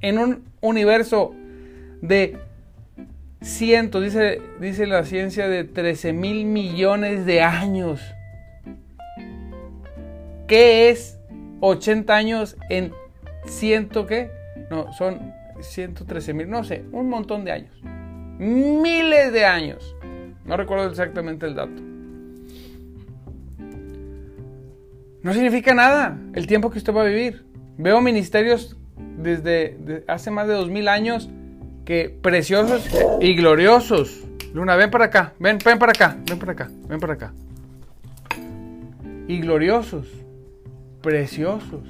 En 0.00 0.18
un 0.18 0.44
universo 0.60 1.34
de 2.00 2.38
cientos, 3.40 4.02
dice, 4.02 4.40
dice 4.60 4.86
la 4.86 5.04
ciencia, 5.04 5.48
de 5.48 5.64
13 5.64 6.12
mil 6.12 6.46
millones 6.46 7.26
de 7.26 7.42
años. 7.42 8.00
¿Qué 10.46 10.90
es 10.90 11.18
80 11.60 12.14
años 12.14 12.56
en 12.68 12.92
ciento 13.46 14.06
qué? 14.06 14.30
No, 14.70 14.92
son 14.92 15.32
113 15.60 16.34
mil, 16.34 16.48
no 16.48 16.64
sé, 16.64 16.84
un 16.92 17.08
montón 17.08 17.44
de 17.44 17.52
años. 17.52 17.74
Miles 18.40 19.32
de 19.32 19.44
años. 19.44 19.94
No 20.44 20.56
recuerdo 20.56 20.88
exactamente 20.88 21.46
el 21.46 21.54
dato. 21.54 21.80
No 25.22 25.32
significa 25.32 25.74
nada 25.74 26.18
el 26.34 26.48
tiempo 26.48 26.70
que 26.70 26.78
usted 26.78 26.92
va 26.92 27.02
a 27.02 27.06
vivir. 27.06 27.44
Veo 27.78 28.00
ministerios 28.00 28.76
desde 29.16 30.04
hace 30.08 30.32
más 30.32 30.48
de 30.48 30.54
2000 30.54 30.88
años 30.88 31.30
preciosos 32.22 32.88
y 33.20 33.34
gloriosos. 33.34 34.24
Luna, 34.54 34.76
ven 34.76 34.90
para 34.90 35.06
acá, 35.06 35.34
ven, 35.38 35.58
ven 35.64 35.78
para 35.78 35.92
acá, 35.92 36.16
ven 36.28 36.38
para 36.38 36.52
acá, 36.52 36.70
ven 36.88 37.00
para 37.00 37.14
acá. 37.14 37.32
Y 39.26 39.40
gloriosos, 39.40 40.08
preciosos. 41.02 41.82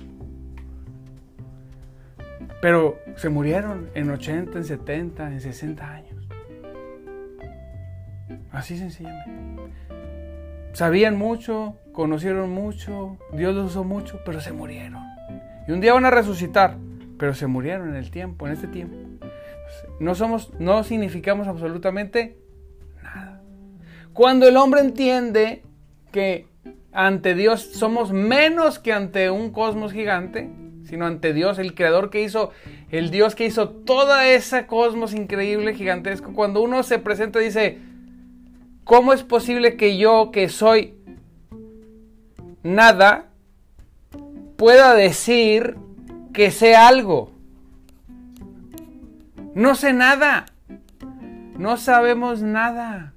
Pero 2.60 2.98
se 3.16 3.28
murieron 3.28 3.88
en 3.94 4.10
80, 4.10 4.58
en 4.58 4.64
70, 4.64 5.32
en 5.32 5.40
60 5.40 5.92
años. 5.92 6.09
Así 8.60 8.76
sencillamente. 8.76 9.30
Sabían 10.74 11.16
mucho, 11.16 11.78
conocieron 11.92 12.50
mucho, 12.50 13.16
Dios 13.32 13.54
los 13.54 13.70
usó 13.70 13.84
mucho, 13.84 14.20
pero 14.22 14.42
se 14.42 14.52
murieron. 14.52 15.02
Y 15.66 15.72
un 15.72 15.80
día 15.80 15.94
van 15.94 16.04
a 16.04 16.10
resucitar, 16.10 16.76
pero 17.18 17.32
se 17.32 17.46
murieron 17.46 17.88
en 17.88 17.94
el 17.94 18.10
tiempo, 18.10 18.46
en 18.46 18.52
este 18.52 18.66
tiempo. 18.66 18.98
No 19.98 20.14
somos, 20.14 20.52
no 20.58 20.84
significamos 20.84 21.48
absolutamente 21.48 22.36
nada. 23.02 23.40
Cuando 24.12 24.46
el 24.46 24.58
hombre 24.58 24.82
entiende 24.82 25.62
que 26.12 26.46
ante 26.92 27.34
Dios 27.34 27.62
somos 27.62 28.12
menos 28.12 28.78
que 28.78 28.92
ante 28.92 29.30
un 29.30 29.52
cosmos 29.52 29.90
gigante, 29.90 30.50
sino 30.84 31.06
ante 31.06 31.32
Dios, 31.32 31.58
el 31.58 31.74
creador 31.74 32.10
que 32.10 32.20
hizo, 32.20 32.50
el 32.90 33.10
Dios 33.10 33.34
que 33.34 33.46
hizo 33.46 33.70
toda 33.70 34.28
esa 34.28 34.66
cosmos 34.66 35.14
increíble, 35.14 35.72
gigantesco. 35.72 36.34
Cuando 36.34 36.60
uno 36.60 36.82
se 36.82 36.98
presenta 36.98 37.40
y 37.40 37.46
dice, 37.46 37.89
¿cómo 38.90 39.12
es 39.12 39.22
posible 39.22 39.76
que 39.76 39.98
yo, 39.98 40.32
que 40.32 40.48
soy 40.48 40.96
nada, 42.64 43.26
pueda 44.56 44.96
decir 44.96 45.76
que 46.32 46.50
sé 46.50 46.74
algo? 46.74 47.30
No 49.54 49.76
sé 49.76 49.92
nada. 49.92 50.46
No 51.56 51.76
sabemos 51.76 52.42
nada. 52.42 53.12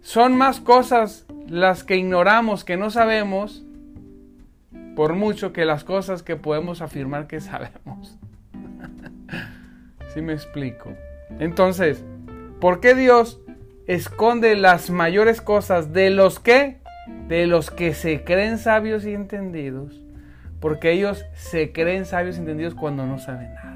Son 0.00 0.38
más 0.38 0.60
cosas 0.60 1.26
las 1.46 1.84
que 1.84 1.98
ignoramos, 1.98 2.64
que 2.64 2.78
no 2.78 2.88
sabemos, 2.88 3.62
por 4.94 5.12
mucho 5.12 5.52
que 5.52 5.66
las 5.66 5.84
cosas 5.84 6.22
que 6.22 6.36
podemos 6.36 6.80
afirmar 6.80 7.26
que 7.26 7.42
sabemos. 7.42 8.16
¿Sí 10.14 10.22
me 10.22 10.32
explico? 10.32 10.94
Entonces, 11.38 12.02
¿por 12.58 12.80
qué 12.80 12.94
Dios 12.94 13.42
esconde 13.86 14.56
las 14.56 14.90
mayores 14.90 15.40
cosas 15.40 15.92
de 15.92 16.10
los 16.10 16.40
que? 16.40 16.78
De 17.28 17.46
los 17.46 17.70
que 17.70 17.94
se 17.94 18.24
creen 18.24 18.58
sabios 18.58 19.04
y 19.04 19.14
entendidos. 19.14 20.00
Porque 20.60 20.92
ellos 20.92 21.24
se 21.34 21.72
creen 21.72 22.06
sabios 22.06 22.36
y 22.36 22.40
entendidos 22.40 22.74
cuando 22.74 23.06
no 23.06 23.18
saben 23.18 23.54
nada. 23.54 23.74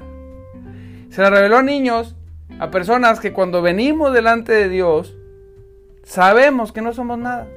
Se 1.09 1.21
la 1.21 1.29
reveló 1.29 1.57
a 1.57 1.63
niños, 1.63 2.15
a 2.59 2.71
personas 2.71 3.19
que 3.19 3.33
cuando 3.33 3.61
venimos 3.61 4.13
delante 4.13 4.53
de 4.53 4.69
Dios, 4.69 5.15
sabemos 6.03 6.71
que 6.71 6.81
no 6.81 6.93
somos 6.93 7.17
nada. 7.17 7.47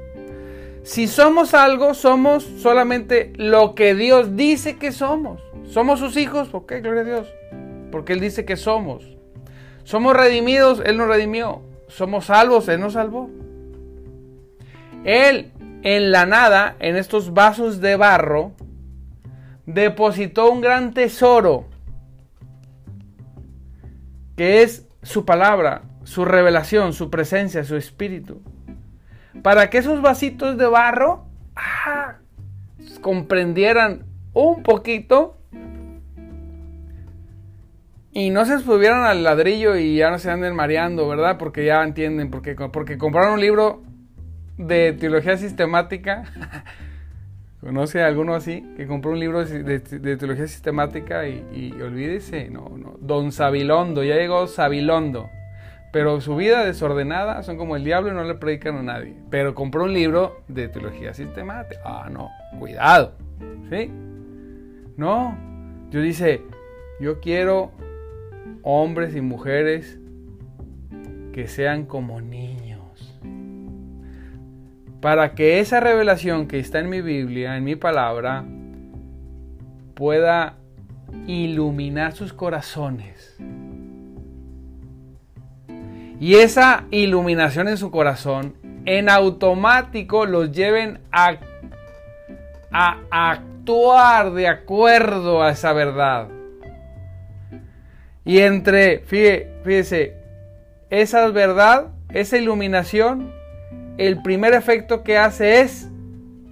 Si 0.83 1.09
somos 1.09 1.55
algo, 1.55 1.95
somos 1.95 2.45
solamente 2.45 3.33
lo 3.37 3.75
que 3.75 3.95
Dios 3.95 4.37
dice 4.37 4.77
que 4.77 4.93
somos. 4.93 5.43
Somos 5.67 5.99
sus 5.99 6.17
hijos, 6.17 6.49
¿por 6.49 6.67
qué? 6.67 6.81
Gloria 6.81 7.01
a 7.01 7.05
Dios. 7.05 7.35
Porque 7.91 8.13
Él 8.13 8.21
dice 8.21 8.45
que 8.45 8.57
somos. 8.57 9.17
Somos 9.85 10.15
redimidos, 10.15 10.83
Él 10.85 10.99
nos 10.99 11.09
redimió. 11.09 11.63
Somos 11.95 12.25
salvos, 12.25 12.67
Él 12.69 12.81
nos 12.81 12.95
salvó. 12.95 13.31
Él, 15.05 15.53
en 15.83 16.11
la 16.11 16.27
nada, 16.27 16.75
en 16.81 16.97
estos 16.97 17.33
vasos 17.33 17.81
de 17.81 17.95
barro, 17.95 18.51
depositó 19.65 20.51
un 20.51 20.61
gran 20.61 20.93
tesoro 20.93 21.67
que 24.37 24.63
es 24.63 24.89
su 25.05 25.25
palabra, 25.25 25.83
su 26.03 26.25
revelación, 26.25 26.95
su 26.95 27.11
presencia, 27.11 27.63
su 27.63 27.77
espíritu. 27.77 28.43
Para 29.45 29.71
que 29.71 29.79
esos 29.79 30.03
vasitos 30.03 30.59
de 30.59 30.67
barro 30.67 31.27
ah, 31.55 32.17
comprendieran 33.03 34.05
un 34.33 34.65
poquito 34.65 35.39
y 38.15 38.31
no 38.31 38.47
se 38.47 38.61
subieran 38.61 39.05
al 39.05 39.23
ladrillo 39.23 39.77
y 39.77 39.97
ya 39.97 40.11
no 40.11 40.19
se 40.19 40.31
anden 40.31 40.57
mareando, 40.57 41.07
¿verdad? 41.07 41.37
Porque 41.37 41.67
ya 41.67 41.83
entienden, 41.83 42.31
porque, 42.31 42.55
porque 42.55 42.97
compraron 42.97 43.35
un 43.35 43.41
libro 43.41 43.83
de 44.57 44.93
teología 44.93 45.37
sistemática 45.37 46.25
¿Conoce 47.65 48.03
a 48.03 48.09
alguno 48.09 48.35
así 48.35 48.63
que 48.77 48.87
compró 48.87 49.13
un 49.13 49.21
libro 49.21 49.43
de, 49.43 49.81
teología 49.81 50.47
sistemática 50.47 51.27
y, 51.27 51.73
olvídese? 51.81 52.51
No, 52.51 52.69
no. 52.77 52.97
Don 53.01 53.33
Sabilondo, 53.33 54.05
ya 54.05 54.17
llegó 54.17 54.47
Sabilondo. 54.49 55.31
Pero 55.91 56.21
su 56.21 56.37
vida 56.37 56.63
desordenada 56.67 57.43
son 57.43 57.57
como 57.57 57.75
el 57.77 57.83
diablo 57.83 58.11
y 58.11 58.15
no 58.15 58.25
le 58.25 58.35
predican 58.35 58.77
a 58.77 58.83
nadie. 58.83 59.17
Pero 59.31 59.55
compró 59.55 59.85
un 59.85 59.95
libro 59.95 60.43
de 60.47 60.69
teología 60.69 61.15
sistemática. 61.15 61.81
Ah, 61.87 62.11
no, 62.13 62.29
cuidado. 62.59 63.15
¿Sí? 63.71 63.91
No. 64.99 65.35
Yo 65.91 66.03
dice, 66.03 66.43
yo 67.01 67.19
quiero 67.21 67.73
hombres 68.65 69.15
y 69.15 69.21
mujeres 69.21 70.01
que 71.33 71.47
sean 71.47 71.85
como 71.85 72.21
niños 72.21 72.75
para 75.05 75.35
que 75.35 75.61
esa 75.61 75.81
revelación 75.81 76.49
que 76.49 76.59
está 76.59 76.79
en 76.79 76.89
mi 76.89 77.03
Biblia, 77.03 77.59
en 77.59 77.65
mi 77.65 77.77
palabra, 77.77 78.43
pueda 79.93 80.55
iluminar 81.27 82.15
sus 82.15 82.33
corazones. 82.33 83.37
Y 86.19 86.37
esa 86.37 86.85
iluminación 86.91 87.69
en 87.69 87.77
su 87.77 87.91
corazón 87.91 88.55
en 88.87 89.11
automático 89.11 90.25
los 90.25 90.53
lleven 90.53 91.01
a, 91.13 91.37
a 92.71 93.31
actuar 93.31 94.33
de 94.33 94.49
acuerdo 94.49 95.43
a 95.43 95.51
esa 95.51 95.75
verdad. 95.75 96.29
Y 98.25 98.39
entre, 98.39 99.01
fíjese, 99.01 100.17
esa 100.91 101.29
verdad, 101.29 101.93
esa 102.11 102.39
iluminación 102.39 103.33
el 103.97 104.23
primer 104.23 104.55
efecto 104.55 105.05
que 105.05 105.19
hace 105.19 105.61
es 105.61 105.89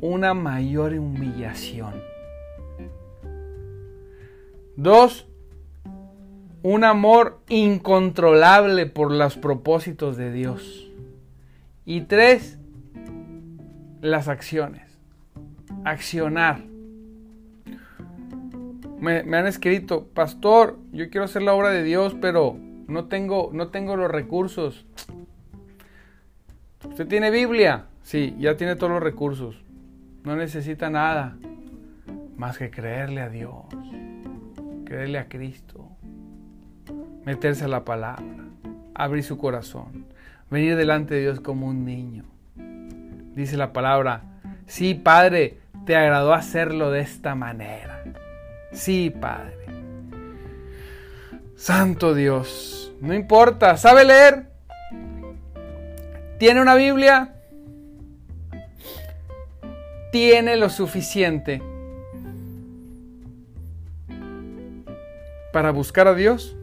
una 0.00 0.32
mayor 0.32 0.92
humillación. 0.94 2.00
Dos, 4.76 5.26
un 6.62 6.84
amor 6.84 7.40
incontrolable 7.48 8.86
por 8.86 9.10
los 9.10 9.36
propósitos 9.36 10.16
de 10.16 10.32
Dios. 10.32 10.88
Y 11.84 12.02
tres, 12.02 12.58
las 14.00 14.28
acciones. 14.28 14.88
Accionar. 15.84 16.71
Me, 19.02 19.18
han 19.36 19.48
escrito, 19.48 20.06
pastor, 20.14 20.78
yo 20.92 21.10
quiero 21.10 21.24
hacer 21.24 21.42
la 21.42 21.54
obra 21.54 21.70
de 21.70 21.82
Dios, 21.82 22.14
pero 22.20 22.56
no 22.86 23.06
tengo, 23.06 23.50
no 23.52 23.66
tengo 23.66 23.96
los 23.96 24.08
recursos. 24.08 24.86
¿Usted 26.88 27.08
tiene 27.08 27.32
Biblia? 27.32 27.86
Sí, 28.04 28.36
ya 28.38 28.56
tiene 28.56 28.76
todos 28.76 28.92
los 28.92 29.02
recursos. 29.02 29.60
No 30.22 30.36
necesita 30.36 30.88
nada 30.88 31.36
más 32.36 32.58
que 32.58 32.70
creerle 32.70 33.22
a 33.22 33.28
Dios, 33.28 33.64
creerle 34.84 35.18
a 35.18 35.28
Cristo, 35.28 35.88
meterse 37.24 37.64
a 37.64 37.68
la 37.68 37.84
palabra, 37.84 38.44
abrir 38.94 39.24
su 39.24 39.36
corazón, 39.36 40.06
venir 40.48 40.76
delante 40.76 41.14
de 41.14 41.22
Dios 41.22 41.40
como 41.40 41.66
un 41.66 41.84
niño. 41.84 42.22
Dice 43.34 43.56
la 43.56 43.72
palabra, 43.72 44.22
sí, 44.66 44.94
Padre, 44.94 45.58
te 45.86 45.96
agradó 45.96 46.34
hacerlo 46.34 46.92
de 46.92 47.00
esta 47.00 47.34
manera. 47.34 48.04
Sí, 48.72 49.10
Padre. 49.10 49.56
Santo 51.56 52.14
Dios, 52.14 52.92
no 53.00 53.14
importa, 53.14 53.76
¿sabe 53.76 54.04
leer? 54.04 54.46
¿Tiene 56.38 56.60
una 56.60 56.74
Biblia? 56.74 57.36
Tiene 60.10 60.56
lo 60.56 60.68
suficiente 60.68 61.62
para 65.52 65.70
buscar 65.70 66.08
a 66.08 66.14
Dios, 66.14 66.56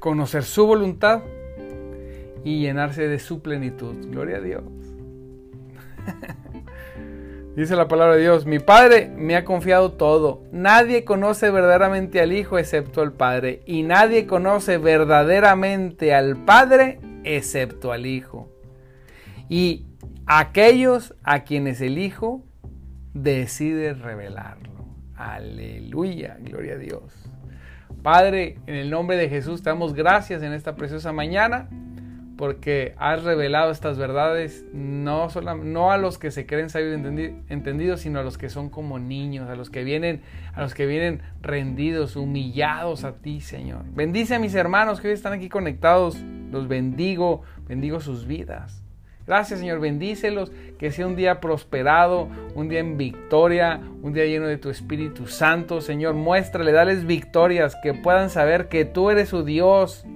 conocer 0.00 0.44
su 0.44 0.66
voluntad 0.66 1.22
y 2.44 2.60
llenarse 2.60 3.08
de 3.08 3.18
su 3.18 3.40
plenitud. 3.40 3.94
Gloria 4.10 4.36
a 4.36 4.40
Dios. 4.40 4.64
Dice 7.58 7.74
la 7.74 7.88
palabra 7.88 8.14
de 8.14 8.20
Dios, 8.20 8.46
mi 8.46 8.60
Padre 8.60 9.10
me 9.16 9.34
ha 9.34 9.44
confiado 9.44 9.90
todo. 9.90 10.44
Nadie 10.52 11.04
conoce 11.04 11.50
verdaderamente 11.50 12.20
al 12.20 12.32
Hijo 12.32 12.56
excepto 12.56 13.00
al 13.00 13.12
Padre. 13.12 13.62
Y 13.66 13.82
nadie 13.82 14.28
conoce 14.28 14.78
verdaderamente 14.78 16.14
al 16.14 16.36
Padre 16.36 17.00
excepto 17.24 17.90
al 17.90 18.06
Hijo 18.06 18.48
y 19.48 19.86
aquellos 20.26 21.16
a 21.24 21.42
quienes 21.42 21.80
el 21.80 21.98
Hijo 21.98 22.44
decide 23.12 23.92
revelarlo. 23.92 24.86
Aleluya, 25.16 26.36
gloria 26.38 26.74
a 26.74 26.78
Dios. 26.78 27.28
Padre, 28.04 28.60
en 28.68 28.76
el 28.76 28.88
nombre 28.88 29.16
de 29.16 29.28
Jesús 29.28 29.64
te 29.64 29.70
damos 29.70 29.94
gracias 29.94 30.44
en 30.44 30.52
esta 30.52 30.76
preciosa 30.76 31.12
mañana 31.12 31.68
porque 32.38 32.94
has 32.98 33.24
revelado 33.24 33.72
estas 33.72 33.98
verdades 33.98 34.64
no, 34.72 35.28
solo, 35.28 35.56
no 35.56 35.90
a 35.90 35.98
los 35.98 36.18
que 36.18 36.30
se 36.30 36.46
creen 36.46 36.70
sabios 36.70 36.94
entendidos, 37.48 38.00
sino 38.00 38.20
a 38.20 38.22
los 38.22 38.38
que 38.38 38.48
son 38.48 38.70
como 38.70 39.00
niños, 39.00 39.50
a 39.50 39.56
los 39.56 39.70
que 39.70 39.82
vienen, 39.82 40.22
a 40.54 40.62
los 40.62 40.72
que 40.72 40.86
vienen 40.86 41.20
rendidos, 41.42 42.14
humillados 42.14 43.02
a 43.02 43.16
ti, 43.16 43.40
Señor. 43.40 43.82
Bendice 43.92 44.36
a 44.36 44.38
mis 44.38 44.54
hermanos 44.54 45.00
que 45.00 45.08
hoy 45.08 45.14
están 45.14 45.32
aquí 45.32 45.48
conectados, 45.48 46.16
los 46.52 46.68
bendigo, 46.68 47.42
bendigo 47.66 47.98
sus 47.98 48.24
vidas. 48.24 48.84
Gracias, 49.26 49.58
Señor, 49.58 49.80
bendícelos, 49.80 50.52
que 50.78 50.92
sea 50.92 51.08
un 51.08 51.16
día 51.16 51.40
prosperado, 51.40 52.28
un 52.54 52.68
día 52.68 52.78
en 52.78 52.96
victoria, 52.96 53.80
un 54.00 54.12
día 54.12 54.24
lleno 54.26 54.46
de 54.46 54.58
tu 54.58 54.70
Espíritu 54.70 55.26
Santo, 55.26 55.80
Señor. 55.80 56.14
Muéstrale, 56.14 56.70
dales 56.70 57.04
victorias, 57.04 57.76
que 57.82 57.94
puedan 57.94 58.30
saber 58.30 58.68
que 58.68 58.84
tú 58.84 59.10
eres 59.10 59.28
su 59.28 59.44
Dios, 59.44 60.06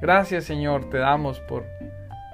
Gracias 0.00 0.44
Señor, 0.44 0.88
te 0.90 0.98
damos 0.98 1.40
por, 1.40 1.64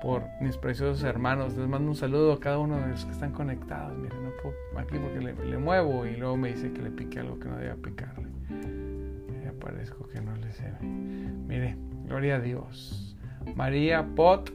por 0.03 0.22
mis 0.40 0.57
preciosos 0.59 1.03
hermanos. 1.03 1.57
Les 1.57 1.66
mando 1.66 1.88
un 1.90 1.96
saludo 1.96 2.35
a 2.35 2.40
cada 2.40 2.59
uno 2.59 2.79
de 2.79 2.88
los 2.88 3.05
que 3.05 3.12
están 3.12 3.33
conectados. 3.33 3.96
Miren, 3.96 4.22
no 4.22 4.31
puedo 4.42 4.55
aquí 4.77 4.98
porque 4.98 5.20
le, 5.20 5.59
muevo 5.59 6.07
y 6.07 6.16
luego 6.16 6.37
me 6.37 6.50
dice 6.50 6.72
que 6.72 6.83
le 6.83 6.90
pique 6.90 7.20
algo 7.20 7.38
que 7.38 7.48
no 7.48 7.57
debía 7.57 7.77
picarle. 7.77 8.29
Ya 9.42 9.53
parezco 9.59 10.07
que 10.09 10.20
no 10.20 10.37
le 10.37 10.53
sé. 10.53 10.70
Mire, 10.83 11.77
gloria 12.07 12.37
a 12.37 12.40
Dios. 12.40 13.16
María 13.55 14.07
Pot, 14.14 14.53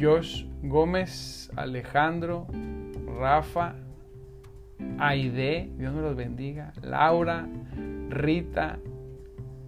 Josh 0.00 0.46
Gómez, 0.62 1.50
Alejandro, 1.56 2.46
Rafa, 3.18 3.74
Aide, 4.98 5.70
Dios 5.76 5.94
me 5.94 6.02
los 6.02 6.16
bendiga, 6.16 6.72
Laura, 6.82 7.46
Rita, 8.08 8.78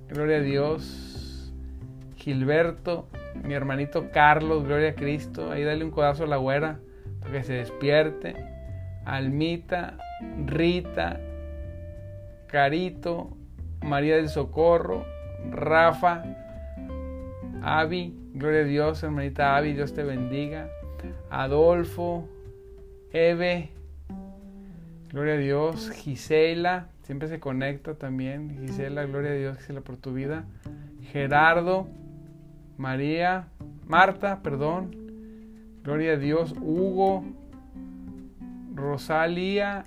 gloria 0.08 0.38
a 0.38 0.40
Dios, 0.40 1.17
Gilberto, 2.28 3.08
mi 3.42 3.54
hermanito 3.54 4.10
Carlos, 4.12 4.64
gloria 4.64 4.90
a 4.90 4.94
Cristo. 4.94 5.50
Ahí 5.50 5.64
dale 5.64 5.82
un 5.82 5.90
codazo 5.90 6.24
a 6.24 6.26
la 6.26 6.36
güera 6.36 6.78
para 7.20 7.32
que 7.32 7.42
se 7.42 7.54
despierte. 7.54 8.36
Almita, 9.06 9.96
Rita, 10.44 11.18
Carito, 12.46 13.34
María 13.82 14.16
del 14.16 14.28
Socorro, 14.28 15.06
Rafa, 15.50 16.22
Avi, 17.62 18.14
gloria 18.34 18.60
a 18.60 18.64
Dios, 18.64 19.02
hermanita 19.02 19.56
Avi, 19.56 19.72
Dios 19.72 19.94
te 19.94 20.02
bendiga. 20.02 20.68
Adolfo, 21.30 22.28
Eve, 23.10 23.70
gloria 25.10 25.32
a 25.32 25.38
Dios. 25.38 25.92
Gisela, 25.92 26.88
siempre 27.04 27.28
se 27.28 27.40
conecta 27.40 27.94
también. 27.94 28.58
Gisela, 28.60 29.06
gloria 29.06 29.30
a 29.30 29.34
Dios, 29.34 29.56
Gisela 29.56 29.80
por 29.80 29.96
tu 29.96 30.12
vida. 30.12 30.44
Gerardo, 31.10 31.88
María, 32.78 33.48
Marta, 33.86 34.40
perdón, 34.42 34.96
Gloria 35.82 36.12
a 36.12 36.16
Dios, 36.16 36.54
Hugo, 36.60 37.24
Rosalía, 38.74 39.84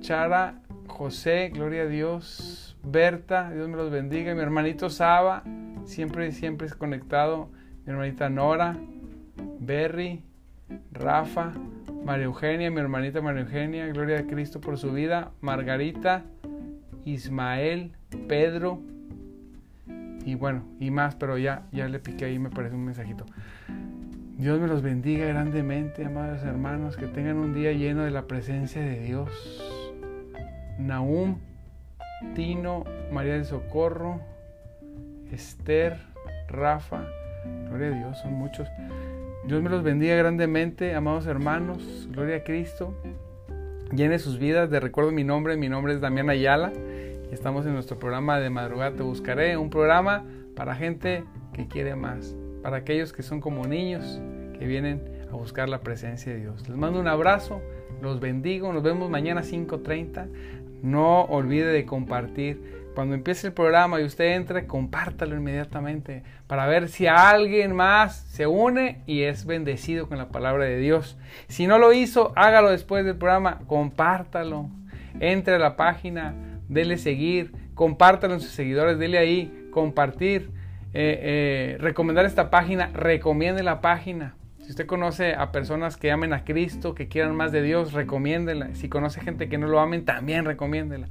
Chara, 0.00 0.62
José, 0.86 1.50
Gloria 1.52 1.82
a 1.82 1.86
Dios, 1.86 2.76
Berta, 2.82 3.50
Dios 3.50 3.68
me 3.68 3.76
los 3.76 3.90
bendiga, 3.90 4.34
mi 4.34 4.40
hermanito 4.40 4.88
Saba, 4.88 5.42
siempre, 5.84 6.32
siempre 6.32 6.66
es 6.66 6.74
conectado, 6.74 7.50
mi 7.84 7.92
hermanita 7.92 8.30
Nora, 8.30 8.78
Berry, 9.60 10.22
Rafa, 10.92 11.52
María 12.04 12.24
Eugenia, 12.24 12.70
mi 12.70 12.80
hermanita 12.80 13.20
María 13.20 13.42
Eugenia, 13.42 13.86
Gloria 13.88 14.20
a 14.20 14.26
Cristo 14.26 14.60
por 14.60 14.78
su 14.78 14.92
vida, 14.92 15.32
Margarita, 15.40 16.24
Ismael, 17.04 17.92
Pedro, 18.28 18.80
y 20.24 20.34
bueno, 20.34 20.64
y 20.80 20.90
más, 20.90 21.14
pero 21.14 21.38
ya, 21.38 21.62
ya 21.72 21.88
le 21.88 21.98
piqué 21.98 22.26
ahí, 22.26 22.38
me 22.38 22.50
parece 22.50 22.74
un 22.74 22.84
mensajito. 22.84 23.26
Dios 24.36 24.58
me 24.60 24.66
los 24.66 24.82
bendiga 24.82 25.26
grandemente, 25.26 26.04
amados 26.04 26.42
hermanos, 26.42 26.96
que 26.96 27.06
tengan 27.06 27.36
un 27.36 27.54
día 27.54 27.72
lleno 27.72 28.02
de 28.02 28.10
la 28.10 28.26
presencia 28.26 28.82
de 28.82 29.00
Dios. 29.00 29.30
Naum, 30.78 31.38
Tino, 32.34 32.84
María 33.12 33.34
del 33.34 33.44
Socorro, 33.44 34.20
Esther, 35.30 35.98
Rafa, 36.48 37.04
gloria 37.68 37.88
a 37.88 37.90
Dios, 37.90 38.18
son 38.18 38.32
muchos. 38.34 38.68
Dios 39.46 39.62
me 39.62 39.70
los 39.70 39.82
bendiga 39.82 40.16
grandemente, 40.16 40.94
amados 40.94 41.26
hermanos, 41.26 42.08
gloria 42.10 42.36
a 42.36 42.44
Cristo. 42.44 42.94
Llene 43.94 44.18
sus 44.18 44.38
vidas, 44.38 44.70
de 44.70 44.80
recuerdo 44.80 45.12
mi 45.12 45.22
nombre, 45.22 45.56
mi 45.56 45.68
nombre 45.68 45.92
es 45.92 46.00
Damián 46.00 46.30
Ayala. 46.30 46.72
Estamos 47.32 47.66
en 47.66 47.74
nuestro 47.74 47.98
programa 47.98 48.38
de 48.38 48.50
madrugada 48.50 48.96
Te 48.96 49.02
Buscaré, 49.02 49.56
un 49.56 49.70
programa 49.70 50.24
para 50.54 50.74
gente 50.74 51.24
que 51.52 51.66
quiere 51.66 51.96
más, 51.96 52.36
para 52.62 52.78
aquellos 52.78 53.12
que 53.12 53.22
son 53.22 53.40
como 53.40 53.66
niños 53.66 54.20
que 54.58 54.66
vienen 54.66 55.02
a 55.32 55.34
buscar 55.34 55.68
la 55.68 55.80
presencia 55.80 56.32
de 56.32 56.40
Dios. 56.40 56.68
Les 56.68 56.76
mando 56.76 57.00
un 57.00 57.08
abrazo, 57.08 57.60
los 58.00 58.20
bendigo, 58.20 58.72
nos 58.72 58.82
vemos 58.82 59.10
mañana 59.10 59.40
a 59.40 59.44
5.30. 59.44 60.28
No 60.82 61.22
olvide 61.22 61.72
de 61.72 61.86
compartir. 61.86 62.84
Cuando 62.94 63.16
empiece 63.16 63.48
el 63.48 63.52
programa 63.52 64.00
y 64.00 64.04
usted 64.04 64.36
entre, 64.36 64.68
compártalo 64.68 65.34
inmediatamente 65.34 66.22
para 66.46 66.66
ver 66.66 66.88
si 66.88 67.08
alguien 67.08 67.74
más 67.74 68.16
se 68.28 68.46
une 68.46 69.02
y 69.06 69.22
es 69.22 69.46
bendecido 69.46 70.08
con 70.08 70.18
la 70.18 70.28
palabra 70.28 70.66
de 70.66 70.78
Dios. 70.78 71.18
Si 71.48 71.66
no 71.66 71.78
lo 71.78 71.92
hizo, 71.92 72.32
hágalo 72.36 72.70
después 72.70 73.04
del 73.04 73.16
programa, 73.16 73.62
compártalo. 73.66 74.68
Entre 75.18 75.54
a 75.54 75.58
la 75.58 75.76
página 75.76 76.53
dele 76.68 76.98
seguir, 76.98 77.52
compártalo 77.74 78.34
en 78.34 78.40
sus 78.40 78.50
seguidores, 78.50 78.98
dele 78.98 79.18
ahí, 79.18 79.68
compartir, 79.70 80.50
eh, 80.92 81.18
eh, 81.22 81.76
recomendar 81.80 82.24
esta 82.24 82.50
página, 82.50 82.90
recomiende 82.94 83.62
la 83.62 83.80
página. 83.80 84.36
Si 84.64 84.70
usted 84.70 84.86
conoce 84.86 85.34
a 85.34 85.52
personas 85.52 85.98
que 85.98 86.10
amen 86.10 86.32
a 86.32 86.44
Cristo, 86.44 86.94
que 86.94 87.06
quieran 87.06 87.36
más 87.36 87.52
de 87.52 87.60
Dios, 87.60 87.92
recomiéndela. 87.92 88.74
Si 88.74 88.88
conoce 88.88 89.20
gente 89.20 89.50
que 89.50 89.58
no 89.58 89.66
lo 89.66 89.78
amen, 89.78 90.06
también 90.06 90.46
recomiéndela. 90.46 91.08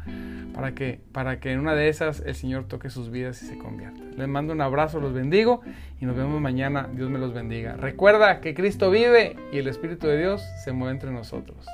Para 0.55 0.73
que, 0.73 1.01
para 1.11 1.39
que 1.39 1.51
en 1.51 1.59
una 1.59 1.75
de 1.75 1.87
esas 1.87 2.23
el 2.25 2.33
Señor 2.33 2.67
toque 2.67 2.89
sus 2.89 3.11
vidas 3.11 3.43
y 3.43 3.45
se 3.45 3.57
convierta. 3.59 3.99
Les 4.17 4.27
mando 4.27 4.53
un 4.53 4.61
abrazo, 4.61 4.99
los 4.99 5.13
bendigo 5.13 5.61
y 5.99 6.05
nos 6.05 6.15
vemos 6.15 6.41
mañana. 6.41 6.89
Dios 6.93 7.11
me 7.11 7.19
los 7.19 7.33
bendiga. 7.33 7.75
Recuerda 7.75 8.39
que 8.41 8.55
Cristo 8.55 8.89
vive 8.89 9.35
y 9.51 9.59
el 9.59 9.67
Espíritu 9.67 10.07
de 10.07 10.17
Dios 10.17 10.43
se 10.63 10.71
mueve 10.71 10.93
entre 10.93 11.11
nosotros. 11.11 11.67